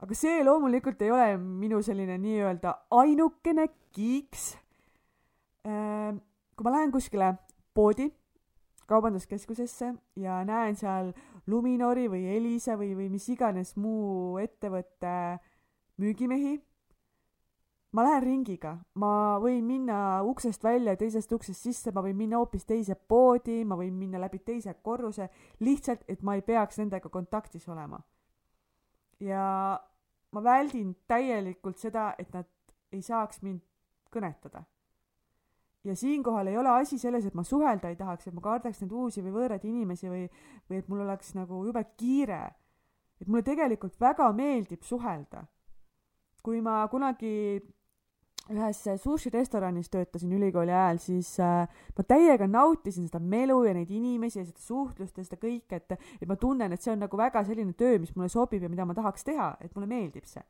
aga 0.02 0.18
see 0.18 0.42
loomulikult 0.44 1.02
ei 1.02 1.12
ole 1.14 1.36
minu 1.38 1.82
selline 1.86 2.18
nii-öelda 2.22 2.74
ainukene 2.98 3.68
kiiks. 3.94 4.56
Ehm, 5.68 6.18
kui 6.58 6.66
ma 6.66 6.74
lähen 6.74 6.94
kuskile 6.94 7.36
poodi, 7.76 8.08
kaubanduskeskusesse 8.90 9.94
ja 10.20 10.40
näen 10.48 10.76
seal 10.76 11.14
Luminori 11.48 12.08
või 12.10 12.26
Elisa 12.36 12.76
või, 12.80 12.96
või 12.98 13.12
mis 13.14 13.28
iganes 13.30 13.76
muu 13.78 14.40
ettevõtte 14.42 15.14
müügimehi 16.02 16.58
ma 17.92 18.04
lähen 18.06 18.24
ringiga, 18.24 18.76
ma 18.96 19.38
võin 19.44 19.66
minna 19.68 20.22
uksest 20.24 20.64
välja, 20.64 20.96
teisest 20.96 21.32
uksest 21.36 21.68
sisse, 21.68 21.92
ma 21.92 22.04
võin 22.06 22.16
minna 22.16 22.40
hoopis 22.40 22.64
teise 22.68 22.96
poodi, 22.96 23.62
ma 23.68 23.76
võin 23.80 23.98
minna 24.00 24.22
läbi 24.22 24.40
teise 24.48 24.74
korruse, 24.84 25.28
lihtsalt, 25.60 26.06
et 26.08 26.24
ma 26.24 26.38
ei 26.38 26.44
peaks 26.46 26.80
nendega 26.80 27.12
kontaktis 27.12 27.68
olema. 27.70 28.00
ja 29.20 29.78
ma 30.32 30.44
väldin 30.44 30.96
täielikult 31.08 31.78
seda, 31.78 32.14
et 32.18 32.32
nad 32.34 32.48
ei 32.92 33.02
saaks 33.02 33.42
mind 33.42 33.62
kõnetada. 34.12 34.64
ja 35.84 35.96
siinkohal 35.96 36.48
ei 36.48 36.58
ole 36.58 36.70
asi 36.70 36.98
selles, 36.98 37.26
et 37.26 37.36
ma 37.36 37.44
suhelda 37.44 37.90
ei 37.90 37.96
tahaks, 38.00 38.28
et 38.28 38.34
ma 38.34 38.42
kardaks 38.42 38.82
neid 38.82 38.92
uusi 38.92 39.22
või 39.22 39.36
võõraid 39.36 39.68
inimesi 39.68 40.10
või, 40.10 40.30
või 40.70 40.78
et 40.78 40.88
mul 40.88 41.04
oleks 41.04 41.36
nagu 41.36 41.66
jube 41.66 41.84
kiire. 41.98 42.56
et 43.20 43.28
mulle 43.28 43.44
tegelikult 43.44 44.00
väga 44.00 44.32
meeldib 44.32 44.82
suhelda. 44.82 45.44
kui 46.42 46.62
ma 46.62 46.88
kunagi 46.88 47.62
ühes 48.50 48.80
sushirestoranis 49.04 49.90
töötasin 49.94 50.32
ülikooli 50.34 50.74
ajal, 50.74 50.98
siis 51.00 51.30
äh, 51.40 51.68
ma 51.98 52.06
täiega 52.08 52.48
nautisin 52.50 53.06
seda 53.08 53.22
melu 53.22 53.62
ja 53.68 53.74
neid 53.78 53.92
inimesi 53.94 54.42
ja 54.42 54.46
seda 54.48 54.64
suhtlust 54.64 55.18
ja 55.18 55.26
seda 55.28 55.38
kõike, 55.42 55.78
et, 55.78 55.94
et 56.18 56.28
ma 56.28 56.36
tunnen, 56.40 56.74
et 56.74 56.82
see 56.82 56.94
on 56.94 57.04
nagu 57.06 57.20
väga 57.20 57.44
selline 57.48 57.76
töö, 57.78 58.00
mis 58.02 58.16
mulle 58.16 58.32
sobib 58.34 58.64
ja 58.64 58.72
mida 58.72 58.88
ma 58.88 58.98
tahaks 58.98 59.28
teha, 59.28 59.54
et 59.62 59.76
mulle 59.76 59.90
meeldib 59.92 60.26
see. 60.28 60.44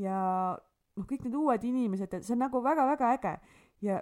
ja 0.00 0.20
noh, 0.96 1.08
kõik 1.08 1.26
need 1.26 1.34
uued 1.36 1.64
inimesed, 1.68 2.20
see 2.22 2.36
on 2.36 2.44
nagu 2.46 2.62
väga-väga 2.64 3.10
äge 3.18 3.34
ja 3.84 3.98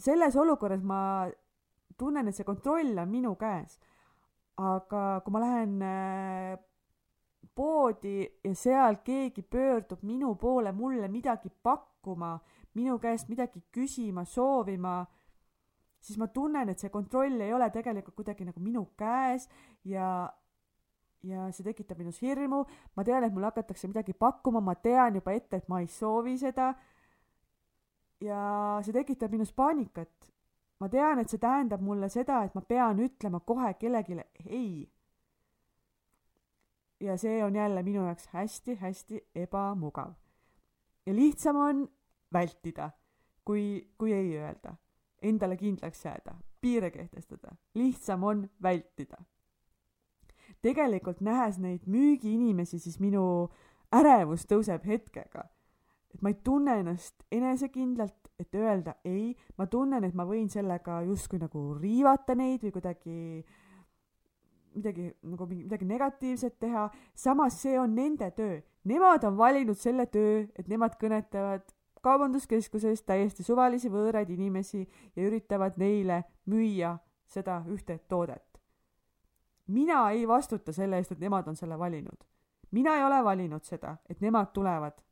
selles 0.00 0.36
olukorras 0.36 0.82
ma 0.82 1.28
tunnen, 2.00 2.28
et 2.28 2.36
see 2.36 2.48
kontroll 2.48 2.98
on 2.98 3.08
minu 3.08 3.36
käes. 3.38 3.78
aga 4.60 5.22
kui 5.24 5.32
ma 5.32 5.40
lähen 5.40 5.78
äh, 5.86 6.58
poodi 7.56 8.28
ja 8.44 8.54
seal 8.54 8.98
keegi 9.04 9.42
pöördub 9.42 10.02
minu 10.04 10.34
poole 10.34 10.72
mulle 10.72 11.08
midagi 11.08 11.48
pakkuma, 12.00 12.38
minu 12.74 12.98
käest 12.98 13.28
midagi 13.28 13.62
küsima, 13.72 14.24
soovima, 14.24 15.04
siis 16.00 16.18
ma 16.18 16.28
tunnen, 16.28 16.68
et 16.68 16.78
see 16.78 16.90
kontroll 16.90 17.40
ei 17.40 17.52
ole 17.52 17.70
tegelikult 17.70 18.14
kuidagi 18.14 18.44
nagu 18.44 18.60
minu 18.60 18.86
käes 18.96 19.48
ja 19.84 20.30
ja 21.22 21.50
see 21.52 21.64
tekitab 21.64 21.98
minus 21.98 22.22
hirmu, 22.22 22.64
ma 22.96 23.04
tean, 23.04 23.24
et 23.24 23.32
mulle 23.32 23.50
hakatakse 23.50 23.88
midagi 23.88 24.14
pakkuma, 24.16 24.60
ma 24.60 24.74
tean 24.74 25.14
juba 25.14 25.34
ette, 25.36 25.56
et 25.60 25.68
ma 25.68 25.80
ei 25.80 25.86
soovi 25.86 26.38
seda. 26.38 26.74
ja 28.20 28.80
see 28.84 28.92
tekitab 28.92 29.30
minus 29.30 29.52
paanikat. 29.52 30.32
ma 30.80 30.88
tean, 30.88 31.18
et 31.18 31.28
see 31.28 31.38
tähendab 31.38 31.80
mulle 31.80 32.08
seda, 32.08 32.44
et 32.44 32.54
ma 32.54 32.62
pean 32.62 32.98
ütlema 32.98 33.40
kohe 33.40 33.74
kellelegi 33.74 34.16
ei 34.46 34.88
ja 37.00 37.16
see 37.16 37.44
on 37.44 37.56
jälle 37.56 37.82
minu 37.82 38.04
jaoks 38.04 38.28
hästi-hästi 38.32 39.20
ebamugav. 39.34 40.12
Ja 41.10 41.16
lihtsam 41.16 41.56
on 41.56 41.88
vältida, 42.32 42.90
kui, 43.44 43.90
kui 43.98 44.12
ei 44.14 44.36
öelda, 44.38 44.76
endale 45.22 45.56
kindlaks 45.58 46.04
jääda, 46.04 46.36
piire 46.60 46.90
kehtestada, 46.94 47.56
lihtsam 47.74 48.24
on 48.24 48.48
vältida. 48.62 49.18
tegelikult 50.62 51.20
nähes 51.20 51.58
neid 51.58 51.86
müügiinimesi, 51.86 52.78
siis 52.78 53.00
minu 53.00 53.48
ärevus 53.92 54.46
tõuseb 54.46 54.86
hetkega. 54.86 55.44
et 56.14 56.22
ma 56.22 56.28
ei 56.28 56.38
tunne 56.44 56.78
ennast 56.80 57.22
enesekindlalt, 57.32 58.30
et 58.38 58.54
öelda 58.54 58.94
ei, 59.04 59.36
ma 59.58 59.66
tunnen, 59.66 60.04
et 60.04 60.14
ma 60.14 60.24
võin 60.26 60.48
sellega 60.50 61.02
justkui 61.02 61.38
nagu 61.38 61.74
riivata 61.74 62.34
neid 62.34 62.62
või 62.62 62.72
kuidagi 62.72 63.44
midagi 64.74 65.12
nagu 65.22 65.46
midagi 65.46 65.84
negatiivset 65.84 66.58
teha, 66.58 66.90
samas 67.14 67.58
see 67.62 67.78
on 67.78 67.94
nende 67.94 68.30
töö. 68.30 68.60
Nemad 68.84 69.24
on 69.24 69.36
valinud 69.36 69.76
selle 69.76 70.06
töö, 70.06 70.46
et 70.56 70.68
nemad 70.68 70.94
kõnetavad 71.00 71.66
kaubanduskeskuses 72.00 73.02
täiesti 73.04 73.44
suvalisi 73.44 73.90
võõraid 73.92 74.30
inimesi 74.32 74.86
ja 75.16 75.26
üritavad 75.26 75.76
neile 75.76 76.22
müüa 76.48 76.94
seda 77.28 77.60
ühte 77.68 77.98
toodet. 78.08 78.46
mina 79.66 80.10
ei 80.10 80.28
vastuta 80.28 80.72
selle 80.72 80.96
eest, 80.96 81.12
et 81.12 81.20
nemad 81.20 81.48
on 81.48 81.56
selle 81.56 81.78
valinud. 81.78 82.24
mina 82.70 82.96
ei 82.96 83.04
ole 83.04 83.24
valinud 83.24 83.64
seda, 83.64 83.96
et 84.08 84.20
nemad 84.20 84.52
tulevad 84.52 85.02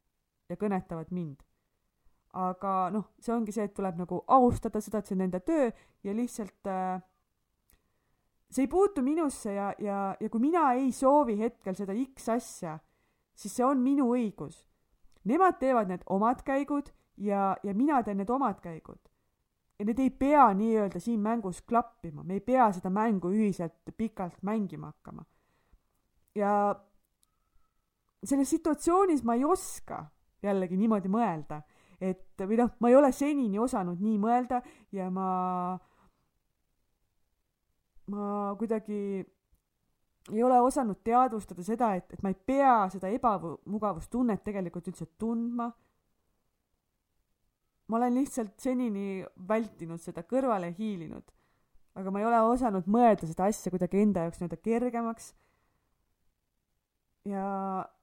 ja 0.49 0.57
kõnetavad 0.57 1.11
mind. 1.11 1.37
aga 2.33 2.91
noh, 2.91 3.11
see 3.21 3.35
ongi 3.35 3.53
see, 3.53 3.65
et 3.65 3.75
tuleb 3.75 3.97
nagu 3.97 4.25
austada 4.27 4.81
seda, 4.81 4.99
et 4.99 5.07
see 5.07 5.15
on 5.15 5.25
nende 5.27 5.41
töö 5.41 5.71
ja 6.05 6.15
lihtsalt 6.15 6.67
äh, 6.67 7.03
see 8.51 8.63
ei 8.65 8.69
puutu 8.69 9.03
minusse 9.03 9.53
ja, 9.53 9.73
ja, 9.79 10.17
ja 10.21 10.29
kui 10.29 10.41
mina 10.41 10.73
ei 10.73 10.93
soovi 10.93 11.39
hetkel 11.39 11.75
seda 11.77 11.97
X 12.15 12.29
asja, 12.33 12.79
siis 13.39 13.55
see 13.55 13.67
on 13.67 13.83
minu 13.83 14.09
õigus. 14.15 14.65
Nemad 15.29 15.59
teevad 15.61 15.91
need 15.91 16.03
omad 16.11 16.43
käigud 16.47 16.91
ja, 17.23 17.53
ja 17.63 17.75
mina 17.75 18.03
teen 18.03 18.19
need 18.19 18.31
omad 18.31 18.61
käigud. 18.65 19.01
ja 19.79 19.85
need 19.87 20.01
ei 20.03 20.11
pea 20.11 20.49
nii-öelda 20.59 20.99
siin 20.99 21.21
mängus 21.23 21.61
klappima, 21.63 22.25
me 22.27 22.35
ei 22.35 22.41
pea 22.43 22.67
seda 22.75 22.91
mängu 22.91 23.31
ühiselt 23.31 23.93
pikalt 23.97 24.43
mängima 24.43 24.91
hakkama. 24.91 25.25
ja 26.35 26.53
selles 28.25 28.51
situatsioonis 28.51 29.23
ma 29.25 29.35
ei 29.35 29.45
oska 29.45 30.07
jällegi 30.43 30.77
niimoodi 30.77 31.11
mõelda, 31.11 31.61
et 32.01 32.43
või 32.43 32.59
noh, 32.59 32.73
ma 32.81 32.91
ei 32.91 32.97
ole 32.99 33.13
senini 33.13 33.59
osanud 33.59 34.01
nii 34.03 34.19
mõelda 34.19 34.63
ja 34.93 35.11
ma 35.11 35.79
ma 38.09 38.55
kuidagi 38.59 39.23
ei 40.33 40.43
ole 40.45 40.61
osanud 40.61 41.01
teadvustada 41.05 41.65
seda, 41.65 41.93
et, 41.99 42.13
et 42.13 42.23
ma 42.23 42.33
ei 42.33 42.39
pea 42.51 42.77
seda 42.93 43.11
ebamugavustunnet 43.15 44.45
tegelikult 44.45 44.91
üldse 44.91 45.07
tundma. 45.19 45.71
ma 47.89 47.97
olen 47.97 48.19
lihtsalt 48.19 48.61
senini 48.61 49.25
vältinud 49.49 50.01
seda, 50.01 50.23
kõrvale 50.23 50.75
hiilinud. 50.79 51.35
aga 51.99 52.11
ma 52.11 52.21
ei 52.21 52.27
ole 52.29 52.41
osanud 52.53 52.87
mõelda 52.87 53.27
seda 53.27 53.49
asja 53.49 53.73
kuidagi 53.75 54.03
enda 54.03 54.27
jaoks 54.27 54.41
nii-öelda 54.41 54.63
kergemaks. 54.63 55.35
ja, 57.25 57.45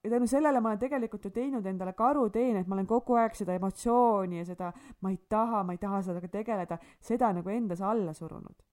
ja 0.03 0.09
tänu 0.09 0.27
sellele 0.27 0.59
ma 0.59 0.73
olen 0.73 0.79
tegelikult 0.79 1.25
ju 1.25 1.31
teinud 1.31 1.65
endale 1.65 1.93
karuteene, 1.93 2.59
et 2.61 2.67
ma 2.67 2.75
olen 2.75 2.87
kogu 2.87 3.15
aeg 3.21 3.35
seda 3.35 3.53
emotsiooni 3.55 4.41
ja 4.41 4.45
seda 4.45 4.71
ma 5.01 5.13
ei 5.13 5.19
taha, 5.29 5.63
ma 5.63 5.73
ei 5.73 5.81
taha 5.81 6.01
sellega 6.01 6.27
tegeleda, 6.39 6.79
seda 6.99 7.33
nagu 7.33 7.49
endas 7.49 7.81
alla 7.81 8.13
surunud 8.13 8.65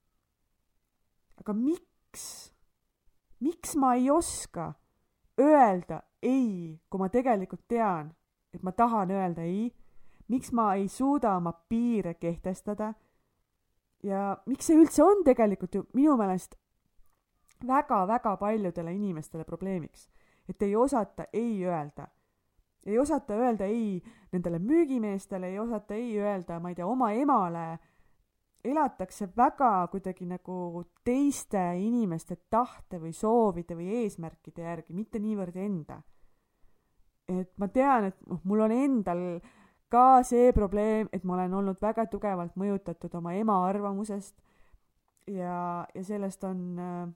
aga 1.43 1.55
miks, 1.59 2.52
miks 3.43 3.77
ma 3.77 3.95
ei 3.99 4.11
oska 4.11 4.73
öelda 5.41 6.03
ei, 6.23 6.81
kui 6.91 7.01
ma 7.01 7.09
tegelikult 7.11 7.65
tean, 7.69 8.13
et 8.55 8.63
ma 8.63 8.73
tahan 8.73 9.11
öelda 9.11 9.43
ei, 9.43 9.71
miks 10.29 10.53
ma 10.53 10.75
ei 10.79 10.89
suuda 10.89 11.37
oma 11.37 11.53
piire 11.53 12.15
kehtestada 12.15 12.93
ja 14.03 14.37
miks 14.47 14.69
see 14.69 14.79
üldse 14.79 15.03
on 15.05 15.25
tegelikult 15.27 15.75
ju 15.75 15.85
minu 15.97 16.17
meelest 16.21 16.57
väga-väga 17.67 18.37
paljudele 18.41 18.95
inimestele 18.95 19.45
probleemiks, 19.47 20.09
et 20.49 20.63
ei 20.63 20.77
osata 20.77 21.27
ei 21.33 21.65
öelda. 21.65 22.09
ei 22.87 22.99
osata 22.99 23.35
öelda 23.35 23.65
ei 23.65 24.03
nendele 24.33 24.59
müügimeestele, 24.59 25.47
ei 25.47 25.59
osata 25.59 25.95
ei 25.95 26.19
öelda, 26.19 26.59
ma 26.61 26.69
ei 26.69 26.75
tea, 26.75 26.87
oma 26.87 27.13
emale 27.13 27.79
elatakse 28.65 29.27
väga 29.37 29.89
kuidagi 29.91 30.27
nagu 30.31 30.85
teiste 31.05 31.61
inimeste 31.83 32.37
tahte 32.51 33.01
või 33.03 33.13
soovide 33.17 33.77
või 33.79 33.89
eesmärkide 34.03 34.63
järgi, 34.63 34.95
mitte 34.95 35.19
niivõrd 35.23 35.57
enda. 35.59 36.03
et 37.29 37.51
ma 37.57 37.69
tean, 37.69 38.11
et 38.11 38.17
noh, 38.29 38.41
mul 38.45 38.61
on 38.67 38.73
endal 38.75 39.41
ka 39.89 40.23
see 40.27 40.53
probleem, 40.53 41.09
et 41.13 41.25
ma 41.25 41.35
olen 41.37 41.55
olnud 41.55 41.81
väga 41.81 42.07
tugevalt 42.11 42.57
mõjutatud 42.57 43.15
oma 43.15 43.35
ema 43.39 43.59
arvamusest 43.69 44.35
ja, 45.31 45.87
ja 45.95 46.05
sellest 46.05 46.45
on 46.45 46.63
äh, 46.79 47.09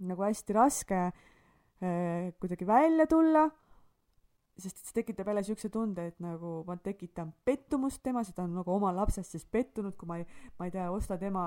nagu 0.00 0.24
hästi 0.24 0.56
raske 0.56 1.00
äh, 1.06 2.32
kuidagi 2.40 2.66
välja 2.66 3.06
tulla 3.06 3.48
sest 4.62 4.82
see 4.84 4.96
tekitab 5.00 5.30
jälle 5.30 5.42
siukse 5.46 5.70
tunde, 5.72 6.06
et 6.10 6.18
nagu 6.22 6.60
ma 6.66 6.76
tekitan 6.80 7.32
pettumust 7.44 8.02
temas, 8.04 8.30
et 8.30 8.36
ta 8.36 8.46
on 8.46 8.56
nagu 8.60 8.72
oma 8.74 8.92
lapsest 8.94 9.36
siis 9.36 9.46
pettunud, 9.46 9.96
kui 9.98 10.08
ma 10.08 10.20
ei, 10.20 10.26
ma 10.58 10.68
ei 10.68 10.74
tea, 10.74 10.88
osta 10.92 11.18
tema 11.20 11.44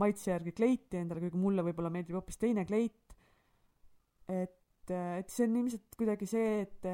maitse 0.00 0.30
järgi 0.32 0.54
kleiti 0.56 1.00
endale, 1.00 1.24
kuigi 1.24 1.40
mulle 1.40 1.64
võib-olla 1.66 1.92
meeldib 1.94 2.18
hoopis 2.18 2.40
teine 2.40 2.66
kleit. 2.68 3.16
et, 4.28 4.90
et 4.90 5.28
see 5.28 5.44
on 5.44 5.56
ilmselt 5.60 5.96
kuidagi 5.98 6.26
see, 6.28 6.62
et, 6.64 6.86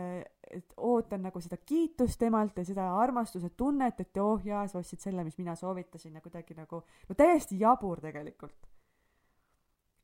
et 0.51 0.75
ootan 0.77 1.23
nagu 1.23 1.41
seda 1.43 1.61
kiitust 1.63 2.19
temalt 2.19 2.59
ja 2.59 2.65
seda 2.67 2.89
armastuse 2.99 3.53
tunnet, 3.57 4.01
et 4.03 4.23
oh 4.23 4.43
jaa, 4.45 4.67
sa 4.69 4.81
ostsid 4.83 5.03
selle, 5.03 5.25
mis 5.27 5.39
mina 5.39 5.55
soovitasin 5.59 6.19
ja 6.19 6.25
kuidagi 6.25 6.59
nagu, 6.59 6.83
no 7.09 7.19
täiesti 7.19 7.61
jabur 7.61 8.03
tegelikult. 8.03 8.67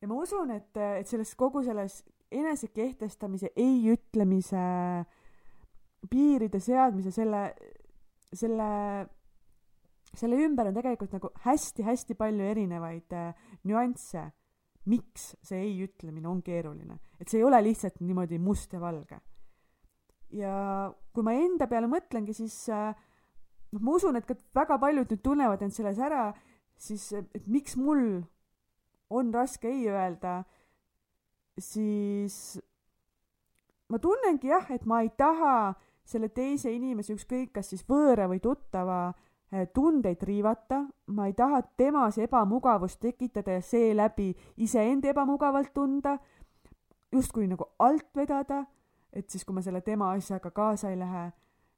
ja 0.01 0.07
ma 0.07 0.21
usun, 0.21 0.55
et, 0.55 0.71
et 1.01 1.07
selles 1.07 1.35
kogu 1.35 1.63
selles 1.65 2.03
enesekehtestamise, 2.31 3.51
ei 3.55 3.87
ütlemise 3.91 4.59
äh, 4.59 5.16
piiride 6.09 6.59
seadmise, 6.61 7.11
selle, 7.11 7.41
selle, 8.33 8.67
selle 10.13 10.41
ümber 10.45 10.69
on 10.69 10.77
tegelikult 10.77 11.15
nagu 11.17 11.31
hästi-hästi 11.45 12.17
palju 12.19 12.49
erinevaid 12.51 13.15
äh, 13.17 13.47
nüansse, 13.67 14.27
miks 14.87 15.33
see 15.43 15.63
ei 15.65 15.73
ütlemine 15.83 16.29
on 16.29 16.41
keeruline. 16.45 16.99
et 17.19 17.27
see 17.27 17.41
ei 17.41 17.47
ole 17.47 17.59
lihtsalt 17.63 17.99
niimoodi 17.99 18.39
must 18.39 18.73
ja 18.73 18.79
valge. 18.79 19.19
ja 20.31 20.93
kui 21.13 21.25
ma 21.25 21.33
enda 21.33 21.67
peale 21.67 21.89
mõtlengi, 21.91 22.35
siis 22.37 22.67
äh, 22.69 22.93
noh, 23.73 23.81
ma 23.81 23.97
usun, 23.97 24.15
et 24.19 24.27
ka 24.27 24.37
väga 24.55 24.77
paljud 24.79 25.11
nüüd 25.11 25.23
tunnevad 25.23 25.65
end 25.65 25.75
selles 25.75 25.99
ära, 25.99 26.29
siis 26.77 27.09
et 27.17 27.47
miks 27.49 27.75
mul 27.79 28.21
on 29.09 29.33
raske 29.33 29.69
ei 29.71 29.87
öelda, 29.89 30.41
siis 31.57 32.57
ma 33.89 33.99
tunnengi 34.03 34.51
jah, 34.51 34.67
et 34.71 34.85
ma 34.85 35.01
ei 35.03 35.11
taha 35.17 35.75
selle 36.07 36.29
teise 36.33 36.71
inimese, 36.71 37.15
ükskõik 37.17 37.53
kas 37.57 37.71
siis 37.73 37.83
võõra 37.87 38.27
või 38.31 38.39
tuttava 38.43 38.99
äh, 39.09 39.67
tundeid 39.73 40.23
riivata, 40.27 40.83
ma 41.13 41.27
ei 41.27 41.35
taha 41.37 41.61
temas 41.77 42.17
ebamugavust 42.23 42.99
tekitada 43.03 43.57
ja 43.57 43.61
seeläbi 43.61 44.31
iseenda 44.63 45.11
ebamugavalt 45.11 45.73
tunda, 45.75 46.17
justkui 47.11 47.47
nagu 47.47 47.69
alt 47.79 48.09
vedada, 48.15 48.63
et 49.13 49.29
siis, 49.29 49.45
kui 49.45 49.55
ma 49.55 49.63
selle 49.63 49.81
tema 49.81 50.11
asjaga 50.15 50.51
kaasa 50.51 50.91
ei 50.91 50.99
lähe, 50.99 51.27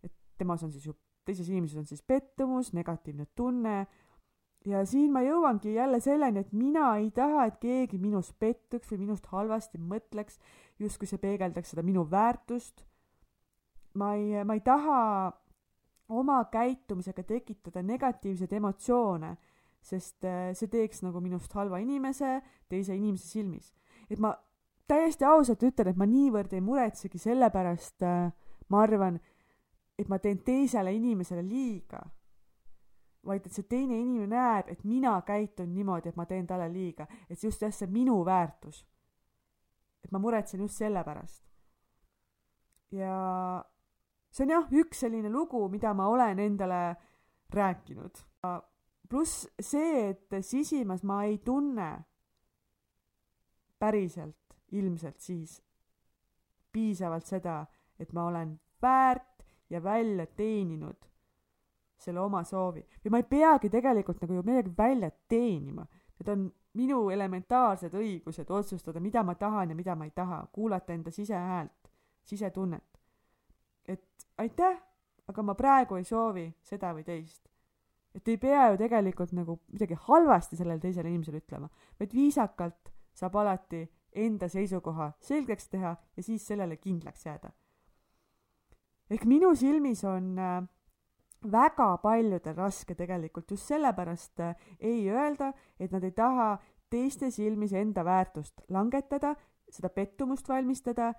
et 0.04 0.14
temas 0.38 0.64
on 0.66 0.72
siis 0.74 0.90
ju, 0.90 0.96
teises 1.26 1.50
inimeses 1.50 1.78
on 1.78 1.90
siis 1.90 2.02
pettumus, 2.02 2.74
negatiivne 2.74 3.28
tunne, 3.36 3.88
ja 4.68 4.84
siin 4.86 5.12
ma 5.14 5.22
jõuangi 5.24 5.74
jälle 5.76 6.00
selleni, 6.04 6.44
et 6.44 6.54
mina 6.54 6.92
ei 7.00 7.10
taha, 7.16 7.48
et 7.50 7.60
keegi 7.62 8.00
minus 8.02 8.34
pettuks 8.40 8.92
või 8.92 9.06
minust 9.06 9.30
halvasti 9.32 9.80
mõtleks, 9.80 10.40
justkui 10.80 11.08
see 11.08 11.22
peegeldaks 11.22 11.74
seda 11.74 11.86
minu 11.86 12.06
väärtust. 12.10 12.84
Ma 14.00 14.14
ei, 14.16 14.44
ma 14.48 14.56
ei 14.58 14.64
taha 14.66 15.00
oma 16.10 16.40
käitumisega 16.52 17.24
tekitada 17.28 17.84
negatiivseid 17.86 18.54
emotsioone, 18.60 19.36
sest 19.82 20.26
äh, 20.28 20.52
see 20.58 20.72
teeks 20.72 21.04
nagu 21.06 21.22
minust 21.24 21.54
halva 21.56 21.80
inimese 21.84 22.40
teise 22.70 22.96
inimese 22.96 23.28
silmis. 23.28 23.74
et 24.10 24.20
ma 24.20 24.34
täiesti 24.90 25.26
ausalt 25.26 25.64
ütlen, 25.64 25.92
et 25.92 26.00
ma 26.00 26.08
niivõrd 26.10 26.54
ei 26.58 26.64
muretsegi 26.66 27.22
selle 27.22 27.52
pärast, 27.54 28.02
äh, 28.04 28.32
ma 28.70 28.86
arvan, 28.86 29.20
et 30.00 30.10
ma 30.10 30.20
teen 30.20 30.40
teisele 30.46 30.94
inimesele 30.96 31.44
liiga 31.46 32.02
vaid 33.26 33.46
et 33.46 33.54
see 33.54 33.68
teine 33.68 33.98
inimene 34.00 34.30
näeb, 34.32 34.70
et 34.72 34.84
mina 34.88 35.18
käitun 35.28 35.74
niimoodi, 35.76 36.10
et 36.10 36.18
ma 36.20 36.26
teen 36.30 36.48
talle 36.48 36.70
liiga, 36.72 37.08
et 37.30 37.44
just 37.44 37.62
jah, 37.62 37.74
see 37.74 37.90
minu 37.92 38.22
väärtus. 38.26 38.86
et 40.04 40.12
ma 40.16 40.20
muretsen 40.20 40.62
just 40.64 40.80
selle 40.80 41.04
pärast. 41.04 41.44
ja 42.92 43.64
see 44.32 44.46
on 44.46 44.54
jah, 44.54 44.68
üks 44.72 45.06
selline 45.06 45.30
lugu, 45.30 45.68
mida 45.70 45.94
ma 45.94 46.08
olen 46.08 46.40
endale 46.40 46.96
rääkinud. 47.54 48.26
pluss 49.10 49.48
see, 49.60 50.10
et 50.10 50.46
sisimas 50.46 51.04
ma 51.04 51.24
ei 51.24 51.38
tunne 51.38 51.90
päriselt 53.80 54.36
ilmselt 54.72 55.20
siis 55.20 55.62
piisavalt 56.72 57.26
seda, 57.26 57.66
et 58.00 58.14
ma 58.14 58.28
olen 58.30 58.60
väärt 58.82 59.46
ja 59.70 59.84
välja 59.84 60.26
teeninud 60.26 61.10
selle 61.98 62.20
oma 62.20 62.44
soovi 62.44 62.86
või 63.04 63.12
ma 63.12 63.20
ei 63.20 63.28
peagi 63.28 63.70
tegelikult 63.70 64.22
nagu 64.22 64.38
ju 64.38 64.44
midagi 64.46 64.72
välja 64.78 65.10
teenima. 65.28 65.86
Need 66.20 66.30
on 66.32 66.46
minu 66.80 67.10
elementaarsed 67.10 67.94
õigused 67.96 68.52
otsustada, 68.52 69.00
mida 69.00 69.24
ma 69.24 69.36
tahan 69.36 69.74
ja 69.74 69.76
mida 69.76 69.96
ma 69.96 70.08
ei 70.08 70.14
taha, 70.16 70.46
kuulata 70.54 70.94
enda 70.94 71.12
sisehäält, 71.12 71.92
sisetunnet. 72.24 72.89
Et 73.90 74.28
aitäh, 74.42 74.80
aga 75.30 75.46
ma 75.46 75.56
praegu 75.58 76.00
ei 76.00 76.08
soovi 76.08 76.48
seda 76.66 76.94
või 76.96 77.06
teist. 77.08 77.46
et 78.16 78.28
ei 78.28 78.38
pea 78.42 78.72
ju 78.72 78.78
tegelikult 78.78 79.32
nagu 79.38 79.60
midagi 79.70 79.96
halvasti 80.08 80.58
sellele 80.58 80.82
teisele 80.82 81.10
inimesele 81.10 81.44
ütlema, 81.44 81.70
vaid 82.00 82.14
viisakalt 82.14 82.90
saab 83.14 83.36
alati 83.38 83.84
enda 84.14 84.48
seisukoha 84.50 85.12
selgeks 85.22 85.70
teha 85.70 85.96
ja 86.18 86.24
siis 86.24 86.48
sellele 86.48 86.78
kindlaks 86.78 87.26
jääda. 87.26 87.52
ehk 89.10 89.26
minu 89.26 89.56
silmis 89.56 90.04
on 90.04 90.40
äh, 90.40 90.64
väga 91.52 91.98
paljudel 91.98 92.56
raske 92.56 92.96
tegelikult 92.96 93.52
just 93.52 93.68
sellepärast 93.68 94.40
äh, 94.40 94.56
ei 94.80 95.10
öelda, 95.10 95.54
et 95.80 95.92
nad 95.92 96.04
ei 96.04 96.12
taha 96.12 96.58
teiste 96.90 97.32
silmis 97.32 97.74
enda 97.74 98.04
väärtust 98.06 98.62
langetada, 98.70 99.36
seda 99.70 99.90
pettumust 99.90 100.50
valmistada. 100.50 101.14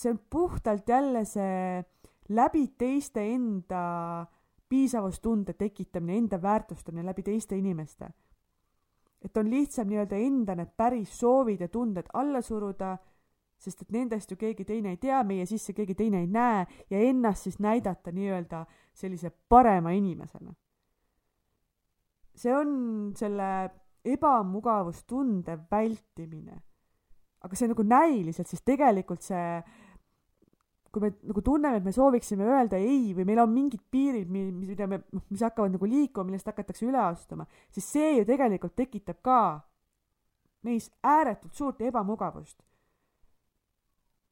See 0.00 0.10
on 0.14 0.20
puhtalt 0.30 0.88
jälle 0.88 1.24
see 1.28 1.84
läbi 2.32 2.66
teiste 2.78 3.20
enda 3.34 4.26
piisavustunde 4.68 5.52
tekitamine, 5.58 6.16
enda 6.18 6.38
väärtustamine 6.42 7.04
läbi 7.04 7.22
teiste 7.22 7.56
inimeste. 7.58 8.08
et 9.24 9.36
on 9.36 9.50
lihtsam 9.50 9.88
nii-öelda 9.88 10.16
enda 10.16 10.54
need 10.56 10.70
päris 10.76 11.18
soovid 11.18 11.60
ja 11.60 11.68
tunded 11.68 12.06
alla 12.12 12.40
suruda 12.40 12.96
sest 13.60 13.82
et 13.84 13.92
nendest 13.92 14.30
ju 14.32 14.38
keegi 14.40 14.64
teine 14.64 14.94
ei 14.94 15.00
tea, 15.00 15.20
meie 15.26 15.44
sisse 15.48 15.74
keegi 15.76 15.94
teine 15.98 16.22
ei 16.22 16.28
näe 16.30 16.64
ja 16.90 17.02
ennast 17.10 17.44
siis 17.44 17.58
näidata 17.60 18.12
nii-öelda 18.12 18.64
sellise 18.96 19.30
parema 19.48 19.92
inimesena. 19.92 20.54
see 22.34 22.54
on 22.56 23.12
selle 23.16 23.70
ebamugavustunde 24.04 25.58
vältimine. 25.70 26.62
aga 27.40 27.56
see 27.56 27.68
nagu 27.68 27.82
näiliselt, 27.84 28.48
siis 28.48 28.62
tegelikult 28.64 29.22
see, 29.22 29.60
kui 30.90 31.04
me 31.04 31.12
nagu 31.22 31.42
tunneme, 31.46 31.78
et 31.78 31.84
me 31.86 31.92
sooviksime 31.94 32.46
öelda 32.46 32.78
ei 32.82 33.12
või 33.14 33.26
meil 33.28 33.42
on 33.44 33.52
mingid 33.52 33.82
piirid, 33.90 34.30
mida 34.30 34.88
me, 34.90 35.02
noh, 35.14 35.22
mis 35.30 35.44
hakkavad 35.46 35.76
nagu 35.76 35.86
liikuma, 35.86 36.26
millest 36.30 36.48
hakatakse 36.50 36.88
üle 36.88 36.98
astuma, 36.98 37.46
siis 37.70 37.86
see 37.92 38.16
ju 38.16 38.24
tegelikult 38.26 38.74
tekitab 38.78 39.20
ka 39.22 39.38
meis 40.66 40.90
ääretult 41.06 41.54
suurt 41.54 41.80
ebamugavust 41.86 42.58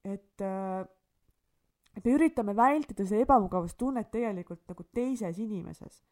et 0.05 0.41
äh, 0.41 0.87
et 1.97 2.05
me 2.05 2.15
üritame 2.15 2.55
vältida 2.57 3.05
seda 3.07 3.25
ebamugavustunnet 3.25 4.11
tegelikult 4.13 4.63
nagu 4.71 4.85
teises 4.95 5.39
inimeses. 5.43 6.03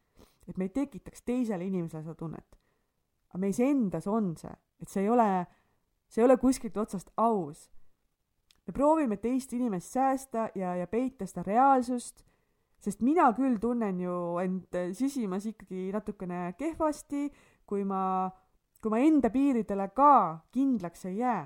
et 0.47 0.57
me 0.57 0.65
ei 0.65 0.69
tekitaks 0.69 1.21
teisele 1.27 1.65
inimesele 1.65 2.03
seda 2.03 2.15
tunnet. 2.15 2.57
aga 3.29 3.39
meis 3.39 3.59
endas 3.59 4.07
on 4.07 4.35
see, 4.37 4.53
et 4.81 4.89
see 4.89 5.03
ei 5.03 5.09
ole, 5.09 5.45
see 6.07 6.21
ei 6.21 6.25
ole 6.25 6.37
kuskilt 6.37 6.77
otsast 6.77 7.11
aus. 7.17 7.69
Me 8.67 8.73
proovime 8.73 9.17
teist 9.17 9.53
inimest 9.53 9.93
säästa 9.95 10.49
ja, 10.55 10.75
ja 10.75 10.87
peita 10.87 11.25
seda 11.25 11.45
reaalsust, 11.47 12.23
sest 12.83 13.01
mina 13.01 13.29
küll 13.37 13.57
tunnen 13.61 13.99
ju 14.03 14.37
end 14.43 14.75
sisimas 14.93 15.47
ikkagi 15.49 15.89
natukene 15.93 16.53
kehvasti, 16.59 17.29
kui 17.67 17.83
ma, 17.87 18.29
kui 18.81 18.93
ma 18.93 18.99
enda 19.03 19.31
piiridele 19.33 19.89
ka 19.95 20.13
kindlaks 20.51 21.07
ei 21.09 21.21
jää 21.21 21.45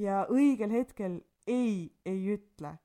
ja 0.00 0.24
õigel 0.32 0.72
hetkel 0.72 1.20
ei 1.46 1.90
ei 2.06 2.20
ütle. 2.34 2.76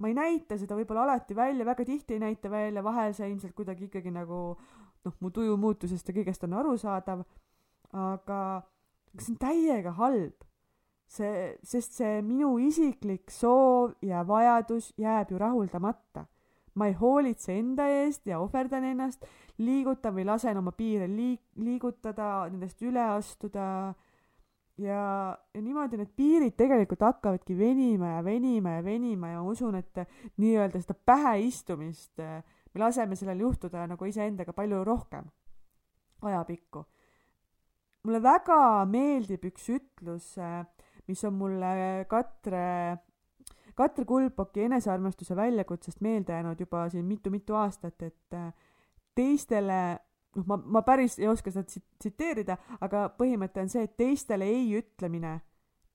ma 0.00 0.08
ei 0.08 0.14
näita 0.16 0.56
seda 0.56 0.76
võib-olla 0.78 1.02
alati 1.04 1.36
välja, 1.36 1.64
väga 1.68 1.84
tihti 1.84 2.16
ei 2.16 2.22
näita 2.22 2.50
välja, 2.50 2.80
vahel 2.84 3.12
see 3.14 3.28
ilmselt 3.28 3.52
kuidagi 3.54 3.90
ikkagi 3.90 4.12
nagu 4.14 4.38
noh, 5.04 5.16
mu 5.20 5.30
tuju 5.30 5.56
muutusest 5.60 6.08
ja 6.08 6.14
kõigest 6.16 6.44
on 6.46 6.56
arusaadav, 6.56 7.24
aga 7.92 8.38
see 9.18 9.34
on 9.34 9.40
täiega 9.42 9.92
halb. 9.98 10.46
See, 11.10 11.54
sest 11.66 11.96
see 12.00 12.20
minu 12.22 12.54
isiklik 12.62 13.32
soov 13.34 13.96
ja 14.06 14.22
vajadus 14.26 14.92
jääb 15.00 15.32
ju 15.32 15.40
rahuldamata. 15.40 16.26
ma 16.74 16.86
ei 16.86 16.92
hoolitse 16.94 17.56
enda 17.58 17.88
eest 17.90 18.28
ja 18.30 18.38
ohverdan 18.38 18.84
ennast, 18.86 19.24
liigutan 19.58 20.14
või 20.14 20.24
lasen 20.24 20.56
oma 20.56 20.70
piire 20.72 21.08
liik-, 21.10 21.50
liigutada, 21.58 22.46
nendest 22.48 22.80
üle 22.86 23.02
astuda 23.02 23.64
ja, 24.78 25.00
ja 25.34 25.60
niimoodi 25.60 25.98
need 25.98 26.12
piirid 26.16 26.54
tegelikult 26.56 27.02
hakkavadki 27.04 27.58
venima 27.58 28.14
ja 28.14 28.22
venima 28.24 28.78
ja 28.78 28.84
venima 28.86 29.32
ja 29.34 29.42
ma 29.42 29.50
usun, 29.50 29.76
et 29.82 30.04
nii-öelda 30.38 30.80
seda 30.80 30.94
päheistumist 30.94 32.22
me 32.22 32.84
laseme 32.84 33.18
sellel 33.18 33.42
juhtuda 33.48 33.84
nagu 33.90 34.06
iseendaga 34.06 34.54
palju 34.56 34.84
rohkem 34.86 35.26
ajapikku. 36.22 36.84
mulle 38.04 38.22
väga 38.22 38.86
meeldib 38.88 39.44
üks 39.50 39.66
ütlus, 39.74 40.32
mis 41.10 41.24
on 41.26 41.34
mulle 41.34 41.70
Katre, 42.08 42.64
Katre 43.74 44.04
Kulboki 44.06 44.62
enesearmastuse 44.68 45.36
väljakutsest 45.36 46.00
meelde 46.06 46.36
jäänud 46.36 46.60
juba 46.60 46.86
siin 46.92 47.04
mitu-mitu 47.08 47.58
aastat, 47.58 48.02
et 48.06 48.38
teistele 49.14 49.80
noh, 50.36 50.46
ma, 50.46 50.58
ma 50.78 50.82
päris 50.86 51.18
ei 51.18 51.28
oska 51.30 51.52
seda 51.52 51.66
tsiteerida, 51.66 52.56
aga 52.84 53.08
põhimõte 53.18 53.62
on 53.62 53.70
see, 53.72 53.84
et 53.86 53.96
teistele 53.98 54.46
ei 54.48 54.68
ütlemine 54.78 55.38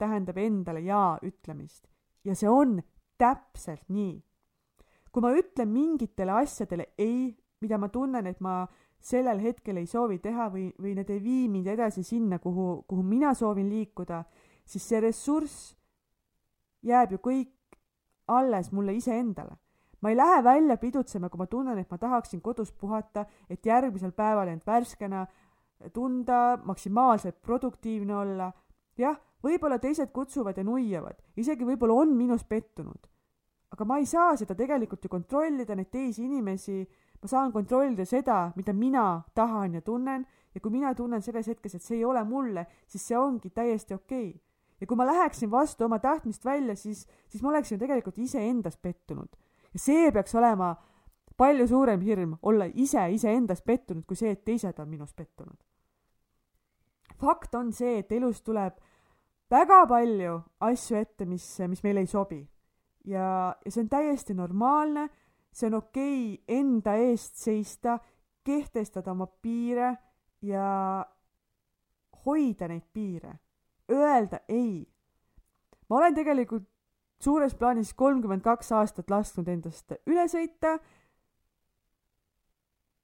tähendab 0.01 0.37
endale 0.41 0.83
jaa 0.85 1.15
ütlemist. 1.23 1.87
ja 2.25 2.35
see 2.35 2.49
on 2.49 2.81
täpselt 3.17 3.85
nii. 3.89 4.17
kui 5.11 5.23
ma 5.23 5.31
ütlen 5.31 5.69
mingitele 5.71 6.33
asjadele 6.41 6.89
ei, 6.97 7.29
mida 7.63 7.77
ma 7.79 7.87
tunnen, 7.89 8.27
et 8.27 8.41
ma 8.43 8.65
sellel 8.99 9.39
hetkel 9.39 9.77
ei 9.79 9.85
soovi 9.87 10.17
teha 10.19 10.49
või, 10.51 10.65
või 10.81 10.95
need 10.97 11.09
ei 11.13 11.21
vii 11.23 11.45
mind 11.53 11.69
edasi 11.71 12.03
sinna, 12.03 12.39
kuhu, 12.43 12.83
kuhu 12.87 13.03
mina 13.05 13.33
soovin 13.37 13.69
liikuda, 13.69 14.23
siis 14.65 14.87
see 14.89 14.99
ressurss 14.99 15.75
jääb 16.83 17.11
ju 17.11 17.17
kõik 17.17 17.79
alles 18.27 18.71
mulle 18.71 18.93
iseendale 18.97 19.57
ma 20.05 20.09
ei 20.09 20.17
lähe 20.17 20.43
välja 20.43 20.77
pidutsema, 20.77 21.29
kui 21.29 21.39
ma 21.41 21.47
tunnen, 21.49 21.79
et 21.81 21.89
ma 21.89 21.97
tahaksin 21.97 22.41
kodus 22.41 22.69
puhata, 22.71 23.25
et 23.49 23.65
järgmisel 23.65 24.11
päeval 24.13 24.51
end 24.51 24.61
värskena 24.67 25.23
tunda, 25.93 26.59
maksimaalselt 26.63 27.41
produktiivne 27.41 28.15
olla. 28.15 28.51
jah, 28.97 29.17
võib-olla 29.43 29.79
teised 29.81 30.11
kutsuvad 30.13 30.57
ja 30.57 30.63
nuiavad, 30.63 31.17
isegi 31.37 31.65
võib-olla 31.65 31.97
on 32.03 32.13
minus 32.15 32.43
pettunud. 32.43 33.09
aga 33.71 33.85
ma 33.85 33.97
ei 33.97 34.05
saa 34.05 34.35
seda 34.37 34.55
tegelikult 34.55 35.03
ju 35.03 35.09
kontrollida, 35.09 35.75
neid 35.75 35.89
teisi 35.89 36.23
inimesi, 36.23 36.85
ma 37.21 37.27
saan 37.27 37.51
kontrollida 37.51 38.05
seda, 38.05 38.51
mida 38.55 38.73
mina 38.73 39.23
tahan 39.33 39.73
ja 39.73 39.81
tunnen 39.81 40.25
ja 40.53 40.61
kui 40.61 40.71
mina 40.71 40.93
tunnen 40.95 41.21
selles 41.21 41.47
hetkes, 41.47 41.75
et 41.75 41.81
see 41.81 41.97
ei 41.97 42.05
ole 42.05 42.23
mulle, 42.23 42.67
siis 42.87 43.07
see 43.07 43.17
ongi 43.17 43.49
täiesti 43.49 43.93
okei 43.93 44.29
okay. 44.29 44.41
Ja 44.81 44.87
kui 44.87 44.97
ma 44.97 45.05
läheksin 45.05 45.51
vastu 45.51 45.85
oma 45.85 45.99
tahtmist 45.99 46.45
välja, 46.45 46.75
siis, 46.75 47.07
siis 47.27 47.43
ma 47.43 47.49
oleksin 47.49 47.75
ju 47.75 47.79
tegelikult 47.79 48.17
iseendas 48.17 48.77
pettunud. 48.77 49.29
ja 49.73 49.79
see 49.79 50.11
peaks 50.11 50.35
olema 50.35 50.75
palju 51.37 51.67
suurem 51.67 52.01
hirm, 52.01 52.37
olla 52.41 52.65
ise 52.73 53.09
iseendas 53.11 53.61
pettunud, 53.61 54.05
kui 54.07 54.15
see, 54.15 54.31
et 54.31 54.43
teised 54.45 54.79
on 54.79 54.89
minus 54.89 55.13
pettunud. 55.13 55.57
fakt 57.19 57.55
on 57.55 57.71
see, 57.73 57.99
et 57.99 58.11
elus 58.11 58.41
tuleb 58.41 58.79
väga 59.51 59.85
palju 59.87 60.39
asju 60.59 60.97
ette, 60.97 61.25
mis, 61.25 61.45
mis 61.67 61.83
meile 61.83 62.03
ei 62.03 62.07
sobi. 62.07 62.41
ja, 63.05 63.55
ja 63.65 63.71
see 63.71 63.83
on 63.83 63.89
täiesti 63.89 64.33
normaalne, 64.33 65.09
see 65.51 65.67
on 65.67 65.79
okei 65.81 66.33
okay 66.33 66.59
enda 66.59 66.95
eest 66.95 67.35
seista, 67.39 67.99
kehtestada 68.43 69.11
oma 69.11 69.27
piire 69.27 69.95
ja 70.41 71.05
hoida 72.25 72.67
neid 72.67 72.85
piire, 72.93 73.39
öelda 73.91 74.39
ei. 74.49 74.87
ma 75.89 75.97
olen 75.97 76.15
tegelikult 76.15 76.65
suures 77.21 77.55
plaanis 77.55 77.93
kolmkümmend 77.93 78.43
kaks 78.43 78.71
aastat 78.71 79.09
lasknud 79.09 79.47
endast 79.47 79.95
üle 80.05 80.27
sõita. 80.31 80.77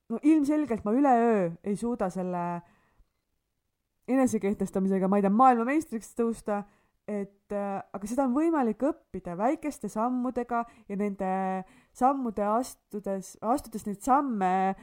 no 0.09 0.19
ilmselgelt 0.21 0.85
ma 0.85 0.93
üleöö 0.97 1.49
ei 1.63 1.75
suuda 1.75 2.09
selle 2.09 2.61
enesekehtestamisega, 4.11 5.07
ma 5.07 5.19
ei 5.19 5.25
tea, 5.25 5.31
maailmameistriks 5.33 6.15
tõusta, 6.17 6.63
et 7.07 7.53
äh, 7.55 7.81
aga 7.93 8.07
seda 8.09 8.25
on 8.27 8.33
võimalik 8.35 8.83
õppida 8.85 9.37
väikeste 9.39 9.89
sammudega 9.91 10.63
ja 10.89 10.97
nende 10.99 11.31
sammude 11.97 12.43
astudes, 12.45 13.35
astudes 13.41 13.87
neid 13.87 14.01
samme, 14.05 14.75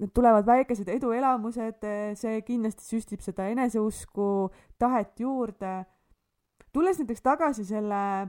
need 0.00 0.12
tulevad 0.14 0.46
väikesed 0.46 0.88
eduelamused, 0.88 1.84
see 2.18 2.38
kindlasti 2.46 2.86
süstib 2.86 3.24
seda 3.24 3.48
eneseusku, 3.52 4.50
tahet 4.80 5.20
juurde. 5.20 5.82
tulles 6.72 6.98
näiteks 6.98 7.22
tagasi 7.22 7.64
selle, 7.68 8.28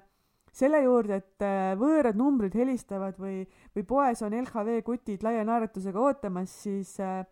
selle 0.52 0.82
juurde, 0.84 1.21
et 1.21 1.45
äh, 1.45 1.71
võõrad 1.80 2.17
numbrid 2.19 2.56
helistavad 2.60 3.15
või, 3.19 3.45
või 3.76 3.86
poes 3.88 4.21
on 4.21 4.36
LHV 4.41 4.82
kutid 4.84 5.23
laia 5.23 5.45
naeratusega 5.47 5.99
ootamas, 5.99 6.52
siis 6.65 6.97
äh, 6.99 7.23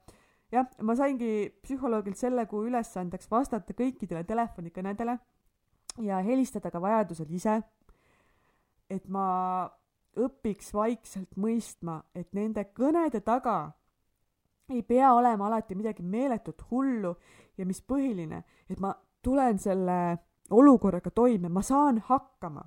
jah, 0.52 0.70
ma 0.82 0.96
saingi 0.96 1.52
psühholoogilt 1.66 2.20
selle 2.20 2.46
kuu 2.48 2.64
ülesandeks 2.70 3.30
vastata 3.32 3.76
kõikidele 3.76 4.24
telefonikõnedele 4.28 5.18
ja 6.08 6.24
helistada 6.24 6.72
ka 6.72 6.82
vajadusel 6.82 7.30
ise. 7.36 7.62
et 8.92 9.08
ma 9.08 9.70
õpiks 10.20 10.74
vaikselt 10.76 11.38
mõistma, 11.40 12.02
et 12.16 12.34
nende 12.36 12.66
kõnede 12.76 13.22
taga 13.24 13.72
ei 14.72 14.84
pea 14.84 15.14
olema 15.14 15.48
alati 15.48 15.76
midagi 15.76 16.04
meeletut 16.04 16.64
hullu 16.72 17.16
ja 17.58 17.66
mis 17.66 17.82
põhiline, 17.82 18.44
et 18.70 18.80
ma 18.80 18.94
tulen 19.22 19.60
selle 19.60 20.18
olukorraga 20.52 21.12
toime, 21.12 21.50
ma 21.50 21.62
saan 21.62 22.02
hakkama 22.08 22.64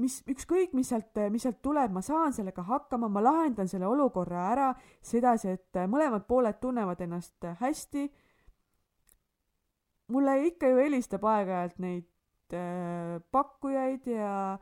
mis, 0.00 0.20
ükskõik, 0.30 0.74
mis 0.76 0.90
sealt, 0.90 1.18
mis 1.32 1.44
sealt 1.44 1.60
tuleb, 1.64 1.92
ma 1.94 2.02
saan 2.04 2.34
sellega 2.36 2.64
hakkama, 2.66 3.10
ma 3.12 3.22
lahendan 3.24 3.68
selle 3.70 3.88
olukorra 3.88 4.46
ära 4.52 4.70
sedasi, 5.04 5.56
et 5.56 5.80
mõlemad 5.90 6.26
pooled 6.28 6.60
tunnevad 6.62 7.00
ennast 7.06 7.50
hästi. 7.60 8.08
mulle 10.10 10.32
ikka 10.46 10.66
ju 10.66 10.78
helistab 10.82 11.22
aeg-ajalt 11.22 11.76
neid 11.78 12.54
äh, 12.58 13.20
pakkujaid 13.30 14.08
ja, 14.10 14.58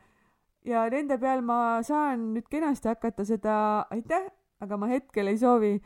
ja 0.64 0.82
nende 0.92 1.16
peal 1.18 1.40
ma 1.40 1.80
saan 1.82 2.34
nüüd 2.34 2.50
kenasti 2.52 2.90
hakata 2.90 3.24
seda, 3.24 3.54
aitäh, 3.90 4.28
aga 4.60 4.76
ma 4.76 4.88
hetkel 4.90 5.30
ei 5.30 5.38
soovi 5.38 5.76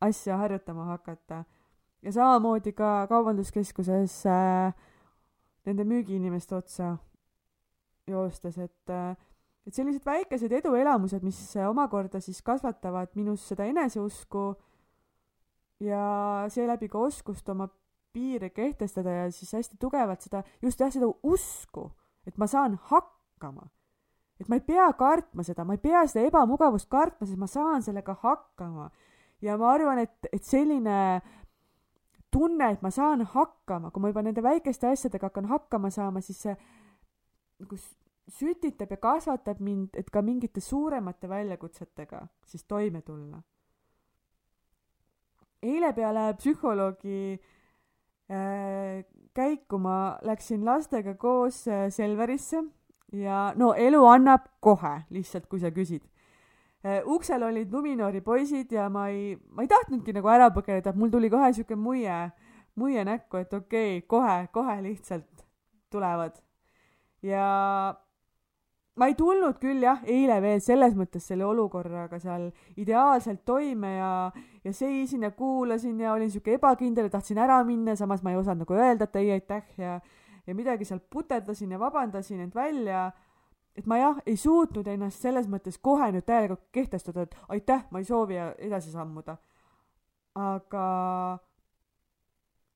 asja 0.00 0.36
harjutama 0.36 0.84
hakata. 0.84 1.44
ja 2.02 2.12
samamoodi 2.12 2.72
ka 2.72 3.06
kaubanduskeskuses 3.08 4.26
äh, 4.26 4.74
nende 5.66 5.84
müügiinimeste 5.84 6.56
otsa 6.56 6.96
joostes, 8.06 8.58
et 8.58 8.90
et 9.66 9.74
sellised 9.74 10.02
väikesed 10.06 10.52
eduelamused, 10.52 11.22
mis 11.22 11.38
omakorda 11.68 12.20
siis 12.20 12.42
kasvatavad 12.42 13.12
minus 13.14 13.44
seda 13.48 13.64
eneseusku 13.70 14.56
ja 15.80 16.46
seeläbi 16.50 16.88
ka 16.88 16.98
oskust 16.98 17.48
oma 17.48 17.68
piire 18.12 18.50
kehtestada 18.50 19.10
ja 19.10 19.30
siis 19.30 19.52
hästi 19.52 19.78
tugevalt 19.80 20.20
seda, 20.20 20.42
just 20.62 20.80
jah, 20.80 20.90
seda 20.92 21.08
usku, 21.22 21.90
et 22.26 22.38
ma 22.38 22.46
saan 22.50 22.78
hakkama. 22.90 23.68
Et 24.42 24.50
ma 24.50 24.58
ei 24.58 24.64
pea 24.66 24.88
kartma 24.98 25.44
seda, 25.46 25.64
ma 25.64 25.76
ei 25.76 25.82
pea 25.82 26.02
seda 26.10 26.26
ebamugavust 26.26 26.90
kartma, 26.90 27.26
sest 27.26 27.38
ma 27.38 27.48
saan 27.50 27.84
sellega 27.84 28.16
hakkama. 28.22 28.90
ja 29.42 29.56
ma 29.58 29.72
arvan, 29.74 30.02
et, 30.02 30.28
et 30.32 30.44
selline 30.44 31.22
tunne, 32.32 32.70
et 32.72 32.82
ma 32.82 32.90
saan 32.90 33.24
hakkama, 33.28 33.90
kui 33.90 34.02
ma 34.02 34.12
juba 34.12 34.22
nende 34.24 34.42
väikeste 34.44 34.88
asjadega 34.90 35.28
hakkan 35.30 35.50
hakkama 35.50 35.90
saama, 35.90 36.22
siis 36.24 36.40
see 36.46 36.54
nagu 37.62 37.78
sütitab 38.32 38.90
ja 38.94 38.98
kasvatab 39.02 39.60
mind, 39.60 39.96
et 39.98 40.10
ka 40.10 40.22
mingite 40.22 40.62
suuremate 40.62 41.28
väljakutsetega 41.28 42.26
siis 42.46 42.64
toime 42.64 43.02
tulla. 43.02 43.42
eile 45.62 45.92
peale 45.94 46.32
psühholoogi 46.38 47.38
äh, 48.30 49.04
käiku 49.34 49.78
ma 49.78 50.18
läksin 50.22 50.64
lastega 50.64 51.14
koos 51.14 51.66
äh, 51.68 51.90
Selverisse 51.90 52.64
ja 53.12 53.52
no 53.56 53.72
elu 53.74 54.04
annab 54.08 54.48
kohe, 54.60 55.02
lihtsalt 55.10 55.46
kui 55.50 55.60
sa 55.60 55.70
küsid 55.70 56.04
äh,. 56.84 57.02
uksel 57.04 57.42
olid 57.42 57.72
Luminoori 57.72 58.20
poisid 58.20 58.72
ja 58.72 58.88
ma 58.90 59.08
ei, 59.08 59.36
ma 59.50 59.62
ei 59.62 59.68
tahtnudki 59.68 60.14
nagu 60.16 60.28
ära 60.28 60.50
põgeneda, 60.54 60.94
mul 60.96 61.12
tuli 61.12 61.30
kohe 61.30 61.52
siuke 61.52 61.76
muie, 61.76 62.30
muie 62.76 63.04
näkku, 63.04 63.42
et 63.42 63.52
okei 63.52 63.98
okay,, 63.98 64.06
kohe, 64.08 64.38
kohe 64.52 64.78
lihtsalt 64.82 65.44
tulevad 65.92 66.40
ja 67.22 67.94
ma 68.96 69.08
ei 69.08 69.14
tulnud 69.16 69.56
küll 69.60 69.84
jah, 69.84 70.02
eile 70.04 70.38
veel 70.44 70.60
selles 70.64 70.96
mõttes 70.96 71.24
selle 71.28 71.46
olukorraga 71.48 72.18
seal 72.20 72.50
ideaalselt 72.80 73.44
toime 73.48 73.94
ja, 73.96 74.12
ja 74.64 74.72
seisin 74.76 75.24
ja 75.28 75.32
kuulasin 75.36 76.00
ja 76.00 76.12
olin 76.12 76.30
sihuke 76.32 76.58
ebakindel 76.58 77.08
ja 77.08 77.16
tahtsin 77.16 77.40
ära 77.40 77.62
minna, 77.64 77.96
samas 77.96 78.24
ma 78.24 78.34
ei 78.34 78.40
osanud 78.40 78.66
nagu 78.66 78.76
öelda, 78.76 79.08
et 79.08 79.16
ei, 79.20 79.30
aitäh 79.38 79.64
ja, 79.80 80.00
ja 80.46 80.54
midagi 80.54 80.84
seal 80.84 81.00
puterdasin 81.10 81.70
ja 81.70 81.78
vabandasin 81.78 82.40
end 82.40 82.54
välja. 82.54 83.10
et 83.76 83.86
ma 83.86 83.96
jah, 83.96 84.18
ei 84.26 84.36
suutnud 84.36 84.86
ennast 84.86 85.22
selles 85.22 85.46
mõttes 85.48 85.78
kohe 85.80 86.10
nüüd 86.12 86.26
täielikult 86.28 86.66
kehtestada, 86.72 87.22
et 87.22 87.36
aitäh, 87.48 87.86
ma 87.90 87.98
ei 87.98 88.04
soovi 88.04 88.36
edasi 88.58 88.90
sammuda. 88.90 89.36
aga 90.34 90.84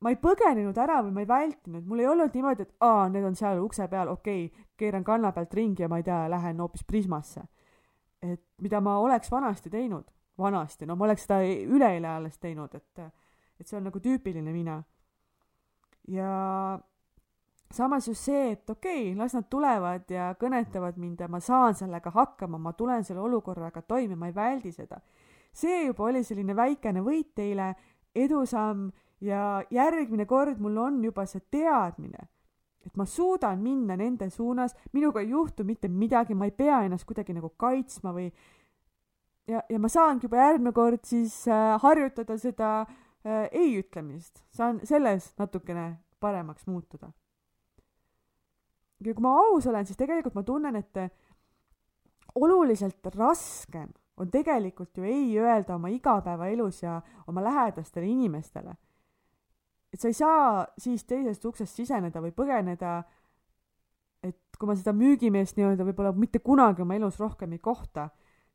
ma 0.01 0.13
ei 0.13 0.19
põgenenud 0.21 0.79
ära 0.79 1.01
või 1.05 1.13
ma 1.13 1.25
ei 1.25 1.29
vältinud, 1.29 1.85
mul 1.89 2.01
ei 2.01 2.09
olnud 2.09 2.35
niimoodi, 2.35 2.67
et 2.67 2.75
aa, 2.85 3.09
need 3.13 3.25
on 3.25 3.37
seal 3.37 3.61
ukse 3.65 3.89
peal, 3.93 4.09
okei 4.13 4.47
okay,, 4.47 4.67
keeran 4.77 5.05
kanna 5.05 5.33
pealt 5.33 5.55
ringi 5.57 5.85
ja 5.85 5.89
ma 5.89 6.01
ei 6.01 6.07
tea, 6.07 6.27
lähen 6.31 6.61
hoopis 6.61 6.85
Prismasse. 6.85 7.43
et 8.23 8.43
mida 8.63 8.81
ma 8.81 8.99
oleks 8.99 9.31
vanasti 9.31 9.71
teinud, 9.71 10.05
vanasti, 10.39 10.87
no 10.87 10.97
ma 10.97 11.05
oleks 11.05 11.27
seda 11.27 11.41
üleeile 11.45 12.09
alles 12.09 12.39
teinud, 12.39 12.75
et, 12.75 13.07
et 13.61 13.67
see 13.67 13.77
on 13.77 13.89
nagu 13.89 14.01
tüüpiline 14.01 14.53
mina. 14.53 14.83
ja 16.09 16.79
samas 17.73 18.09
just 18.09 18.25
see, 18.25 18.53
et 18.53 18.71
okei 18.71 19.11
okay,, 19.11 19.15
las 19.19 19.35
nad 19.35 19.49
tulevad 19.51 20.11
ja 20.11 20.33
kõnetavad 20.41 20.99
mind 21.01 21.21
ja 21.21 21.29
ma 21.29 21.41
saan 21.41 21.75
sellega 21.75 22.11
hakkama, 22.15 22.59
ma 22.59 22.73
tulen 22.73 23.05
selle 23.05 23.21
olukorraga 23.21 23.83
toime, 23.83 24.17
ma 24.17 24.31
ei 24.31 24.35
väldi 24.35 24.73
seda. 24.73 25.01
see 25.53 25.87
juba 25.87 26.05
oli 26.05 26.23
selline 26.25 26.57
väikene 26.57 27.01
võit 27.01 27.39
eile, 27.41 27.75
edusamm 28.15 28.91
ja 29.21 29.63
järgmine 29.71 30.27
kord 30.27 30.61
mul 30.61 30.77
on 30.77 31.05
juba 31.05 31.25
see 31.27 31.41
teadmine, 31.51 32.29
et 32.87 32.97
ma 32.97 33.07
suudan 33.07 33.63
minna 33.63 33.97
nende 33.97 34.29
suunas, 34.31 34.77
minuga 34.93 35.21
ei 35.21 35.31
juhtu 35.31 35.65
mitte 35.65 35.89
midagi, 35.89 36.35
ma 36.35 36.45
ei 36.45 36.53
pea 36.53 36.85
ennast 36.85 37.07
kuidagi 37.09 37.35
nagu 37.35 37.51
kaitsma 37.57 38.13
või 38.13 38.29
ja, 39.49 39.63
ja 39.69 39.79
ma 39.79 39.89
saangi 39.89 40.29
juba 40.29 40.43
järgmine 40.45 40.73
kord 40.77 41.05
siis 41.09 41.47
äh, 41.49 41.77
harjutada 41.83 42.39
seda 42.39 42.73
äh, 42.83 43.47
ei 43.51 43.79
ütlemist, 43.81 44.45
saan 44.55 44.81
selles 44.85 45.33
natukene 45.39 45.97
paremaks 46.21 46.67
muutuda. 46.67 47.11
Ja 49.05 49.15
kui 49.15 49.23
ma 49.23 49.35
aus 49.43 49.67
olen, 49.67 49.87
siis 49.87 49.99
tegelikult 49.99 50.35
ma 50.35 50.43
tunnen, 50.43 50.77
et 50.77 51.01
oluliselt 52.35 53.07
raskem 53.15 53.91
on 54.17 54.31
tegelikult 54.33 54.97
ju 54.97 55.05
ei 55.05 55.37
öelda 55.39 55.77
oma 55.77 55.89
igapäevaelus 55.93 56.83
ja 56.83 57.01
oma 57.29 57.45
lähedastele 57.45 58.07
inimestele 58.09 58.77
et 59.97 60.01
sa 60.01 60.11
ei 60.11 60.17
saa 60.17 60.67
siis 60.77 61.07
teisest 61.09 61.45
uksest 61.49 61.79
siseneda 61.79 62.21
või 62.21 62.35
põgeneda, 62.37 62.99
et 64.21 64.59
kui 64.59 64.69
ma 64.69 64.77
seda 64.77 64.93
müügimeest 64.97 65.57
nii-öelda 65.57 65.87
võib-olla 65.89 66.13
mitte 66.17 66.43
kunagi 66.45 66.85
oma 66.85 66.99
elus 66.99 67.17
rohkem 67.21 67.55
ei 67.57 67.63
kohta, 67.65 68.11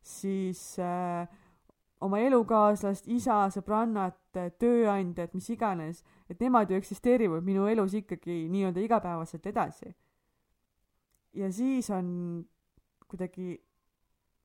siis 0.05 0.61
äh, 0.81 1.25
oma 2.01 2.19
elukaaslast, 2.21 3.09
isa, 3.09 3.43
sõbrannat, 3.53 4.19
tööandjat, 4.61 5.33
mis 5.37 5.49
iganes, 5.53 6.03
et 6.29 6.41
nemad 6.41 6.69
ju 6.69 6.77
eksisteerivad 6.77 7.45
minu 7.45 7.65
elus 7.71 7.97
ikkagi 7.97 8.43
nii-öelda 8.51 8.85
igapäevaselt 8.85 9.49
edasi. 9.49 9.93
Ja 11.33 11.51
siis 11.53 11.89
on 11.89 12.45
kuidagi 13.07 13.57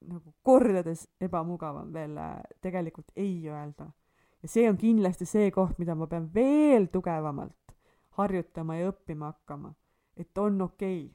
nagu 0.06 0.34
kordades 0.42 1.06
ebamugavam 1.20 1.92
veel 1.94 2.16
äh, 2.20 2.40
tegelikult 2.62 3.12
ei 3.16 3.48
öelda. 3.48 3.88
Ja 4.42 4.48
see 4.48 4.68
on 4.70 4.76
kindlasti 4.78 5.26
see 5.26 5.50
koht, 5.50 5.78
mida 5.78 5.96
ma 5.98 6.06
pean 6.06 6.28
veel 6.34 6.90
tugevamalt 6.92 7.74
harjutama 8.16 8.76
ja 8.78 8.90
õppima 8.92 9.32
hakkama, 9.32 9.72
et 10.16 10.38
on 10.38 10.60
okei. 10.62 11.04
Okay. 11.04 11.12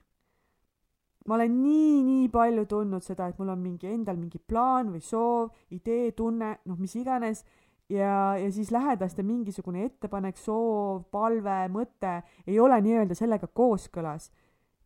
ma 1.27 1.36
olen 1.38 1.57
nii, 1.62 1.97
nii 2.03 2.29
palju 2.34 2.65
tundnud 2.69 3.05
seda, 3.05 3.27
et 3.29 3.39
mul 3.39 3.53
on 3.53 3.60
mingi 3.62 3.89
endal 3.89 4.17
mingi 4.17 4.39
plaan 4.39 4.89
või 4.93 5.01
soov, 5.05 5.51
idee, 5.69 6.12
tunne, 6.17 6.55
noh, 6.65 6.77
mis 6.81 6.95
iganes, 6.97 7.43
ja, 7.89 8.38
ja 8.41 8.51
siis 8.53 8.71
lähedaste 8.73 9.23
mingisugune 9.25 9.86
ettepanek, 9.86 10.38
soov, 10.41 11.03
palve, 11.13 11.60
mõte 11.73 12.19
ei 12.47 12.60
ole 12.60 12.79
nii-öelda 12.81 13.17
sellega 13.17 13.47
kooskõlas 13.47 14.31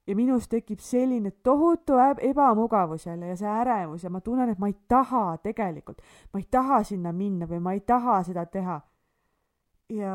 ja 0.08 0.16
minus 0.16 0.48
tekib 0.48 0.80
selline 0.80 1.32
tohutu 1.32 1.94
ebamugavus 2.22 3.06
jälle 3.06 3.28
ja 3.28 3.38
see 3.38 3.50
ärevus 3.50 4.04
ja 4.04 4.10
ma 4.10 4.22
tunnen, 4.22 4.50
et 4.50 4.60
ma 4.60 4.68
ei 4.68 4.78
taha 4.88 5.38
tegelikult, 5.44 6.02
ma 6.34 6.40
ei 6.40 6.48
taha 6.52 6.84
sinna 6.84 7.14
minna 7.14 7.48
või 7.50 7.60
ma 7.60 7.74
ei 7.74 7.82
taha 7.82 8.22
seda 8.24 8.46
teha. 8.46 8.82
ja 9.90 10.14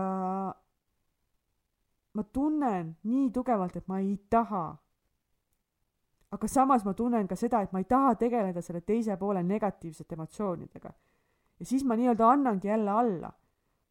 ma 2.15 2.23
tunnen 2.23 2.97
nii 3.03 3.31
tugevalt, 3.31 3.77
et 3.77 3.89
ma 3.89 3.99
ei 3.99 4.17
taha. 4.31 4.77
aga 6.31 6.49
samas 6.49 6.85
ma 6.85 6.95
tunnen 6.95 7.27
ka 7.29 7.37
seda, 7.37 7.61
et 7.63 7.73
ma 7.73 7.79
ei 7.79 7.85
taha 7.85 8.15
tegeleda 8.15 8.63
selle 8.63 8.81
teise 8.81 9.17
poole 9.17 9.43
negatiivsete 9.43 10.15
emotsioonidega. 10.15 10.93
ja 11.59 11.67
siis 11.67 11.85
ma 11.85 11.97
nii-öelda 11.97 12.31
annangi 12.31 12.69
jälle 12.69 12.91
alla. 12.91 13.33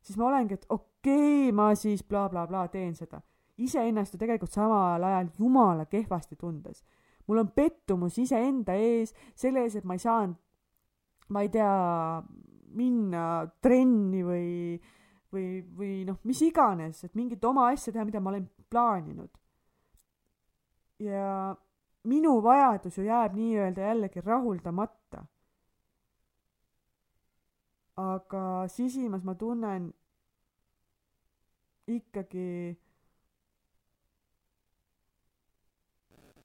siis 0.01 0.17
ma 0.17 0.25
olengi, 0.25 0.53
et 0.53 0.65
okei 0.69 1.49
okay,, 1.49 1.51
ma 1.51 1.75
siis 1.75 2.03
blablabla 2.03 2.47
bla, 2.47 2.63
bla, 2.63 2.67
teen 2.67 2.95
seda 2.95 3.21
iseennast 3.59 4.13
ju 4.13 4.19
tegelikult 4.21 4.53
samal 4.53 5.03
ajal 5.03 5.29
jumala 5.39 5.85
kehvasti 5.85 6.35
tundes. 6.35 6.83
mul 7.27 7.37
on 7.37 7.51
pettumus 7.53 8.17
iseenda 8.17 8.73
ees, 8.73 9.13
selle 9.37 9.61
ees, 9.61 9.75
et 9.77 9.83
ma 9.85 9.93
ei 9.93 10.01
saanud, 10.01 10.37
ma 11.29 11.43
ei 11.45 11.49
tea, 11.53 11.73
minna 12.73 13.25
trenni 13.61 14.23
või, 14.25 14.79
või, 15.33 15.45
või 15.77 15.91
noh, 16.07 16.17
mis 16.25 16.41
iganes, 16.41 17.03
et 17.05 17.13
mingit 17.17 17.43
oma 17.45 17.67
asja 17.69 17.93
teha, 17.93 18.05
mida 18.05 18.21
ma 18.21 18.33
olen 18.33 18.47
plaaninud. 18.69 19.29
ja 20.99 21.55
minu 22.09 22.39
vajadus 22.43 22.97
ju 22.97 23.05
jääb 23.05 23.37
nii-öelda 23.37 23.91
jällegi 23.91 24.21
rahuldamata. 24.25 25.25
aga 27.99 28.67
sisimas 28.71 29.23
ma 29.27 29.35
tunnen 29.35 29.89
ikkagi 31.87 32.77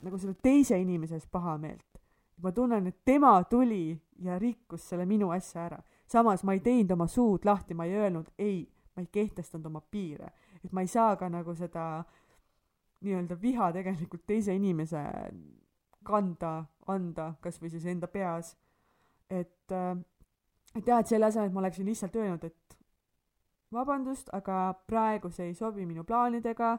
nagu 0.04 0.18
selle 0.18 0.36
teise 0.42 0.78
inimese 0.80 1.18
ees 1.18 1.26
pahameelt. 1.26 2.00
ma 2.42 2.52
tunnen, 2.52 2.86
et 2.86 3.04
tema 3.04 3.44
tuli 3.44 4.00
ja 4.18 4.38
rikkus 4.38 4.88
selle 4.88 5.06
minu 5.06 5.30
asja 5.30 5.66
ära. 5.66 5.82
samas 6.06 6.44
ma 6.44 6.52
ei 6.52 6.60
teinud 6.60 6.90
oma 6.90 7.06
suud 7.06 7.44
lahti, 7.44 7.74
ma 7.74 7.84
ei 7.84 7.96
öelnud 7.96 8.30
ei, 8.38 8.68
ma 8.96 9.02
ei 9.02 9.06
kehtestanud 9.06 9.66
oma 9.66 9.80
piire. 9.80 10.32
et 10.64 10.72
ma 10.72 10.80
ei 10.80 10.86
saa 10.86 11.16
ka 11.16 11.28
nagu 11.28 11.54
seda 11.54 12.04
nii-öelda 13.04 13.40
viha 13.40 13.72
tegelikult 13.72 14.26
teise 14.26 14.54
inimese 14.54 15.02
kanda, 16.04 16.64
anda, 16.86 17.34
kas 17.40 17.60
või 17.62 17.70
siis 17.72 17.86
enda 17.86 18.06
peas. 18.06 18.56
et, 19.30 19.72
äh, 19.72 19.96
et 20.74 20.86
jah, 20.86 21.00
et 21.00 21.06
selle 21.06 21.26
asemel, 21.26 21.48
et 21.48 21.54
ma 21.54 21.60
oleksin 21.60 21.86
lihtsalt 21.86 22.16
öelnud, 22.16 22.44
et 22.44 22.76
vabandust, 23.72 24.28
aga 24.32 24.74
praegu 24.86 25.30
see 25.30 25.46
ei 25.50 25.54
sobi 25.54 25.86
minu 25.86 26.04
plaanidega, 26.04 26.76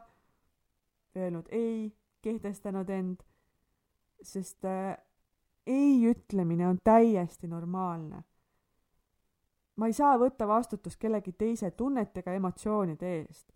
öelnud 1.16 1.48
ei 1.50 1.92
kehtestanud 2.26 2.90
end, 2.90 3.22
sest 4.22 4.64
äh, 4.66 4.96
ei 5.66 5.98
ütlemine 6.10 6.68
on 6.68 6.78
täiesti 6.84 7.48
normaalne. 7.48 8.22
ma 9.76 9.90
ei 9.90 9.92
saa 9.92 10.14
võtta 10.16 10.46
vastutust 10.48 10.96
kellegi 10.96 11.34
teise 11.36 11.68
tunnete 11.76 12.22
ega 12.22 12.32
emotsioonide 12.38 13.10
eest. 13.18 13.52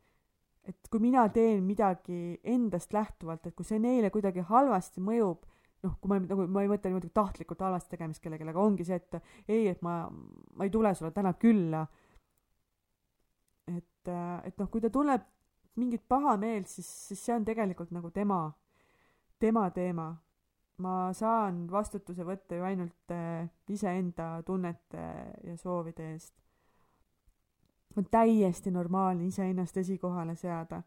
et 0.68 0.90
kui 0.90 1.00
mina 1.00 1.28
teen 1.32 1.62
midagi 1.64 2.40
endast 2.44 2.92
lähtuvalt, 2.92 3.46
et 3.46 3.54
kui 3.56 3.64
see 3.64 3.78
neile 3.78 4.10
kuidagi 4.10 4.44
halvasti 4.44 5.00
mõjub, 5.00 5.46
noh, 5.82 5.96
kui 6.00 6.12
ma 6.12 6.18
nagu, 6.20 6.46
ma 6.46 6.62
ei 6.62 6.68
mõtle 6.68 6.92
niimoodi 6.92 7.10
tahtlikult 7.14 7.64
halvasti 7.64 7.96
tegemist 7.96 8.22
kellelegi, 8.22 8.48
aga 8.52 8.60
ongi 8.60 8.84
see, 8.84 9.00
et 9.00 9.48
ei, 9.48 9.66
et 9.72 9.82
ma, 9.82 10.02
ma 10.10 10.66
ei 10.68 10.70
tule 10.70 10.92
sulle 10.94 11.14
täna 11.16 11.32
külla. 11.40 11.86
et, 13.70 14.08
äh, 14.08 14.40
et 14.44 14.58
noh, 14.58 14.68
kui 14.68 14.80
ta 14.82 14.90
tunneb 14.90 15.24
mingit 15.76 16.02
pahameelt, 16.08 16.68
siis, 16.68 16.88
siis 17.08 17.24
see 17.24 17.34
on 17.34 17.44
tegelikult 17.44 17.90
nagu 17.90 18.10
tema 18.10 18.48
tema 19.40 19.70
teema. 19.70 20.16
ma 20.80 21.10
saan 21.12 21.66
vastutuse 21.68 22.24
võtta 22.24 22.56
ju 22.56 22.64
ainult 22.64 23.12
äh, 23.12 23.50
iseenda 23.68 24.38
tunnete 24.48 25.02
ja 25.44 25.56
soovide 25.60 26.06
eest. 26.12 26.32
on 27.96 28.06
täiesti 28.10 28.70
normaalne 28.70 29.26
iseennast 29.26 29.76
esikohale 29.76 30.36
seada. 30.36 30.82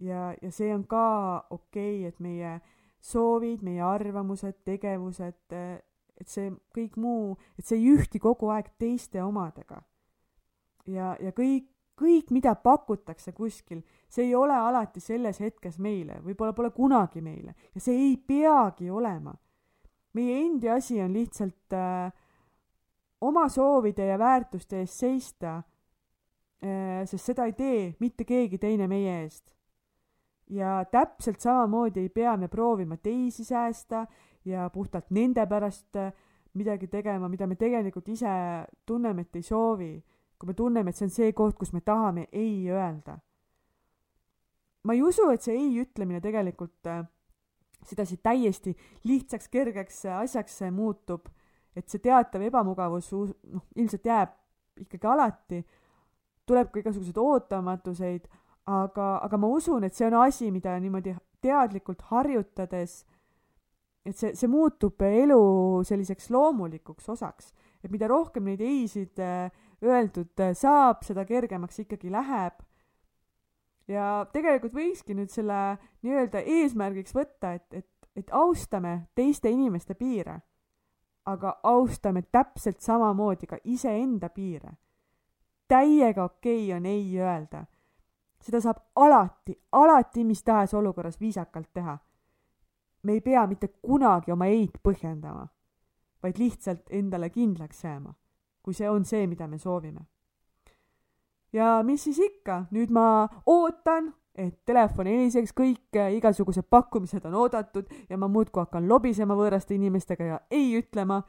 ja, 0.00 0.34
ja 0.42 0.50
see 0.50 0.74
on 0.74 0.86
ka 0.86 1.46
okei 1.50 2.00
okay,, 2.00 2.08
et 2.08 2.20
meie 2.20 2.60
soovid, 3.00 3.62
meie 3.62 3.82
arvamused, 3.82 4.62
tegevused, 4.64 5.42
äh, 5.52 5.78
et 6.20 6.28
see 6.28 6.50
kõik 6.74 6.96
muu, 6.96 7.36
et 7.58 7.66
see 7.66 7.78
ei 7.78 7.90
ühti 7.94 8.18
kogu 8.18 8.50
aeg 8.54 8.70
teiste 8.78 9.22
omadega. 9.22 9.82
ja, 10.86 11.16
ja 11.20 11.32
kõik 11.32 11.70
kõik, 11.98 12.30
mida 12.34 12.54
pakutakse 12.54 13.32
kuskil, 13.36 13.82
see 14.08 14.28
ei 14.28 14.34
ole 14.36 14.54
alati 14.54 15.00
selles 15.02 15.40
hetkes 15.42 15.78
meile, 15.82 16.20
võib-olla 16.24 16.54
pole 16.56 16.70
kunagi 16.74 17.22
meile 17.24 17.54
ja 17.74 17.82
see 17.82 17.96
ei 17.96 18.16
peagi 18.16 18.90
olema. 18.90 19.34
meie 20.14 20.38
endi 20.44 20.68
asi 20.68 21.00
on 21.00 21.12
lihtsalt 21.12 21.74
äh, 21.76 22.12
oma 23.20 23.48
soovide 23.48 24.06
ja 24.06 24.18
väärtuste 24.18 24.80
eest 24.80 24.98
seista 24.98 25.56
äh,, 25.58 27.04
sest 27.06 27.24
seda 27.24 27.46
ei 27.46 27.52
tee 27.52 27.94
mitte 28.00 28.24
keegi 28.24 28.58
teine 28.58 28.88
meie 28.88 29.20
eest. 29.22 29.54
ja 30.50 30.84
täpselt 30.90 31.40
samamoodi 31.40 32.00
ei 32.00 32.08
pea 32.08 32.36
me 32.36 32.48
proovima 32.48 32.96
teisi 32.96 33.44
säästa 33.44 34.06
ja 34.44 34.70
puhtalt 34.70 35.10
nende 35.10 35.46
pärast 35.46 35.96
äh, 35.96 36.12
midagi 36.54 36.88
tegema, 36.88 37.28
mida 37.28 37.46
me 37.46 37.56
tegelikult 37.56 38.08
ise 38.08 38.30
tunneme, 38.86 39.26
et 39.26 39.36
ei 39.36 39.42
soovi 39.42 39.92
kui 40.38 40.46
me 40.46 40.54
tunneme, 40.54 40.90
et 40.90 40.96
see 40.96 41.08
on 41.08 41.14
see 41.14 41.32
koht, 41.36 41.56
kus 41.58 41.72
me 41.74 41.80
tahame 41.84 42.28
ei 42.32 42.68
öelda. 42.70 43.18
ma 44.86 44.94
ei 44.94 45.02
usu, 45.02 45.26
et 45.34 45.42
see 45.42 45.56
ei 45.58 45.72
ütlemine 45.82 46.20
tegelikult 46.24 46.86
äh, 46.88 47.02
sedasi 47.84 48.16
täiesti 48.22 48.76
lihtsaks, 49.04 49.48
kergeks 49.48 50.04
asjaks 50.18 50.60
muutub, 50.72 51.28
et 51.76 51.88
see 51.90 52.00
teatav 52.02 52.42
ebamugavus 52.46 53.10
noh, 53.12 53.66
ilmselt 53.76 54.06
jääb 54.06 54.32
ikkagi 54.84 55.10
alati, 55.10 55.60
tuleb 56.48 56.70
ka 56.72 56.80
igasuguseid 56.80 57.20
ootamatuseid, 57.20 58.26
aga, 58.70 59.10
aga 59.24 59.40
ma 59.40 59.50
usun, 59.52 59.84
et 59.84 59.94
see 59.96 60.06
on 60.08 60.18
asi, 60.22 60.50
mida 60.54 60.74
niimoodi 60.80 61.14
teadlikult 61.44 62.02
harjutades, 62.10 63.02
et 64.06 64.16
see, 64.16 64.34
see 64.38 64.50
muutub 64.50 65.02
elu 65.04 65.40
selliseks 65.86 66.30
loomulikuks 66.34 67.08
osaks, 67.14 67.52
et 67.84 67.90
mida 67.92 68.08
rohkem 68.10 68.48
neid 68.48 68.62
ei-sid 68.64 69.20
äh, 69.22 69.50
öeldud 69.82 70.42
saab, 70.54 71.02
seda 71.02 71.24
kergemaks 71.24 71.78
ikkagi 71.78 72.10
läheb. 72.12 72.58
ja 73.88 74.26
tegelikult 74.32 74.74
võikski 74.76 75.14
nüüd 75.16 75.30
selle 75.32 75.78
nii-öelda 76.04 76.42
eesmärgiks 76.44 77.14
võtta, 77.16 77.54
et, 77.56 77.72
et, 77.72 78.10
et 78.16 78.30
austame 78.32 79.08
teiste 79.14 79.50
inimeste 79.50 79.94
piire. 79.94 80.40
aga 81.28 81.58
austame 81.62 82.22
täpselt 82.22 82.80
samamoodi 82.80 83.46
ka 83.46 83.58
iseenda 83.64 84.28
piire. 84.28 84.76
täiega 85.68 86.24
okei 86.24 86.66
okay 86.66 86.76
on 86.76 86.86
ei 86.86 87.18
öelda. 87.18 87.64
seda 88.40 88.60
saab 88.60 88.82
alati, 88.96 89.58
alati 89.72 90.24
mis 90.24 90.42
tahes 90.42 90.74
olukorras 90.74 91.20
viisakalt 91.20 91.72
teha. 91.72 91.98
me 93.02 93.12
ei 93.12 93.20
pea 93.20 93.46
mitte 93.46 93.68
kunagi 93.68 94.32
oma 94.32 94.46
ei-d 94.46 94.78
põhjendama, 94.82 95.46
vaid 96.22 96.38
lihtsalt 96.38 96.90
endale 96.90 97.30
kindlaks 97.30 97.84
jääma 97.84 98.14
kui 98.68 98.76
see 98.76 98.88
on 98.92 99.06
see, 99.08 99.24
mida 99.26 99.48
me 99.48 99.56
soovime. 99.58 100.04
ja 101.52 101.78
mis 101.82 102.02
siis 102.04 102.18
ikka, 102.20 102.66
nüüd 102.76 102.90
ma 102.92 103.24
ootan, 103.48 104.10
et 104.36 104.58
telefon 104.68 105.08
heliseks, 105.08 105.54
kõik 105.56 105.96
äh, 105.96 106.12
igasugused 106.18 106.68
pakkumised 106.68 107.24
on 107.26 107.38
oodatud 107.40 107.88
ja 108.10 108.18
ma 108.20 108.28
muudkui 108.28 108.60
hakkan 108.66 108.84
lobisema 108.88 109.34
võõraste 109.38 109.72
inimestega 109.74 110.28
ja 110.28 110.36
ei 110.52 110.76
ütlema, 110.76 111.22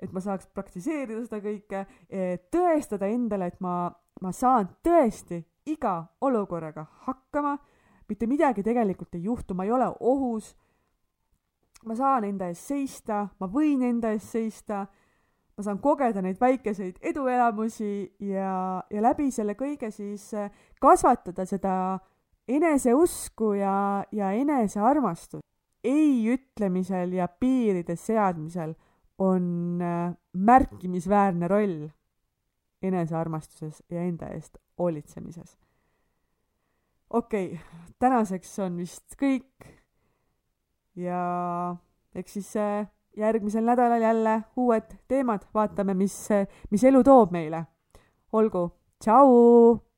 et 0.00 0.12
ma 0.12 0.20
saaks 0.20 0.50
praktiseerida 0.52 1.24
seda 1.24 1.40
kõike, 1.44 1.82
tõestada 2.52 3.08
endale, 3.08 3.50
et 3.50 3.58
ma, 3.64 3.88
ma 4.20 4.32
saan 4.36 4.68
tõesti 4.84 5.40
iga 5.72 5.96
olukorraga 6.20 6.86
hakkama, 7.08 7.56
mitte 8.08 8.28
midagi 8.28 8.64
tegelikult 8.66 9.16
ei 9.16 9.24
juhtu, 9.28 9.56
ma 9.56 9.64
ei 9.64 9.72
ole 9.72 9.88
ohus, 10.00 10.54
ma 11.88 11.96
saan 11.96 12.28
enda 12.28 12.48
eest 12.52 12.68
seista, 12.68 13.26
ma 13.40 13.48
võin 13.48 13.84
enda 13.88 14.12
eest 14.12 14.36
seista 14.36 14.86
ma 15.60 15.66
saan 15.66 15.80
kogeda 15.84 16.22
neid 16.24 16.38
väikeseid 16.40 16.96
eduelamusi 17.04 17.92
ja, 18.24 18.80
ja 18.88 19.02
läbi 19.04 19.28
selle 19.34 19.52
kõige 19.58 19.90
siis 19.92 20.30
äh, 20.32 20.48
kasvatada 20.80 21.44
seda 21.48 21.74
eneseusku 22.48 23.52
ja, 23.58 24.04
ja 24.12 24.32
enesearmastust. 24.32 25.44
ei 25.84 26.28
ütlemisel 26.32 27.12
ja 27.16 27.28
piiride 27.28 27.96
seadmisel 27.96 28.74
on 29.20 29.80
äh, 29.84 30.12
märkimisväärne 30.32 31.48
roll 31.48 31.88
enesearmastuses 32.82 33.82
ja 33.92 34.00
enda 34.00 34.30
eest 34.32 34.56
hoolitsemises. 34.78 35.58
okei 37.10 37.52
okay,, 37.52 37.84
tänaseks 37.98 38.58
on 38.64 38.80
vist 38.80 39.16
kõik 39.20 39.68
ja 40.96 41.20
eks 42.14 42.32
siis 42.40 42.56
äh, 42.56 42.88
järgmisel 43.20 43.64
nädalal 43.64 44.02
jälle 44.02 44.40
uued 44.56 44.96
teemad, 45.08 45.46
vaatame, 45.54 45.94
mis, 45.94 46.16
mis 46.70 46.84
elu 46.84 47.04
toob 47.04 47.36
meile. 47.36 47.64
olgu, 48.32 48.70
tšau! 49.02 49.89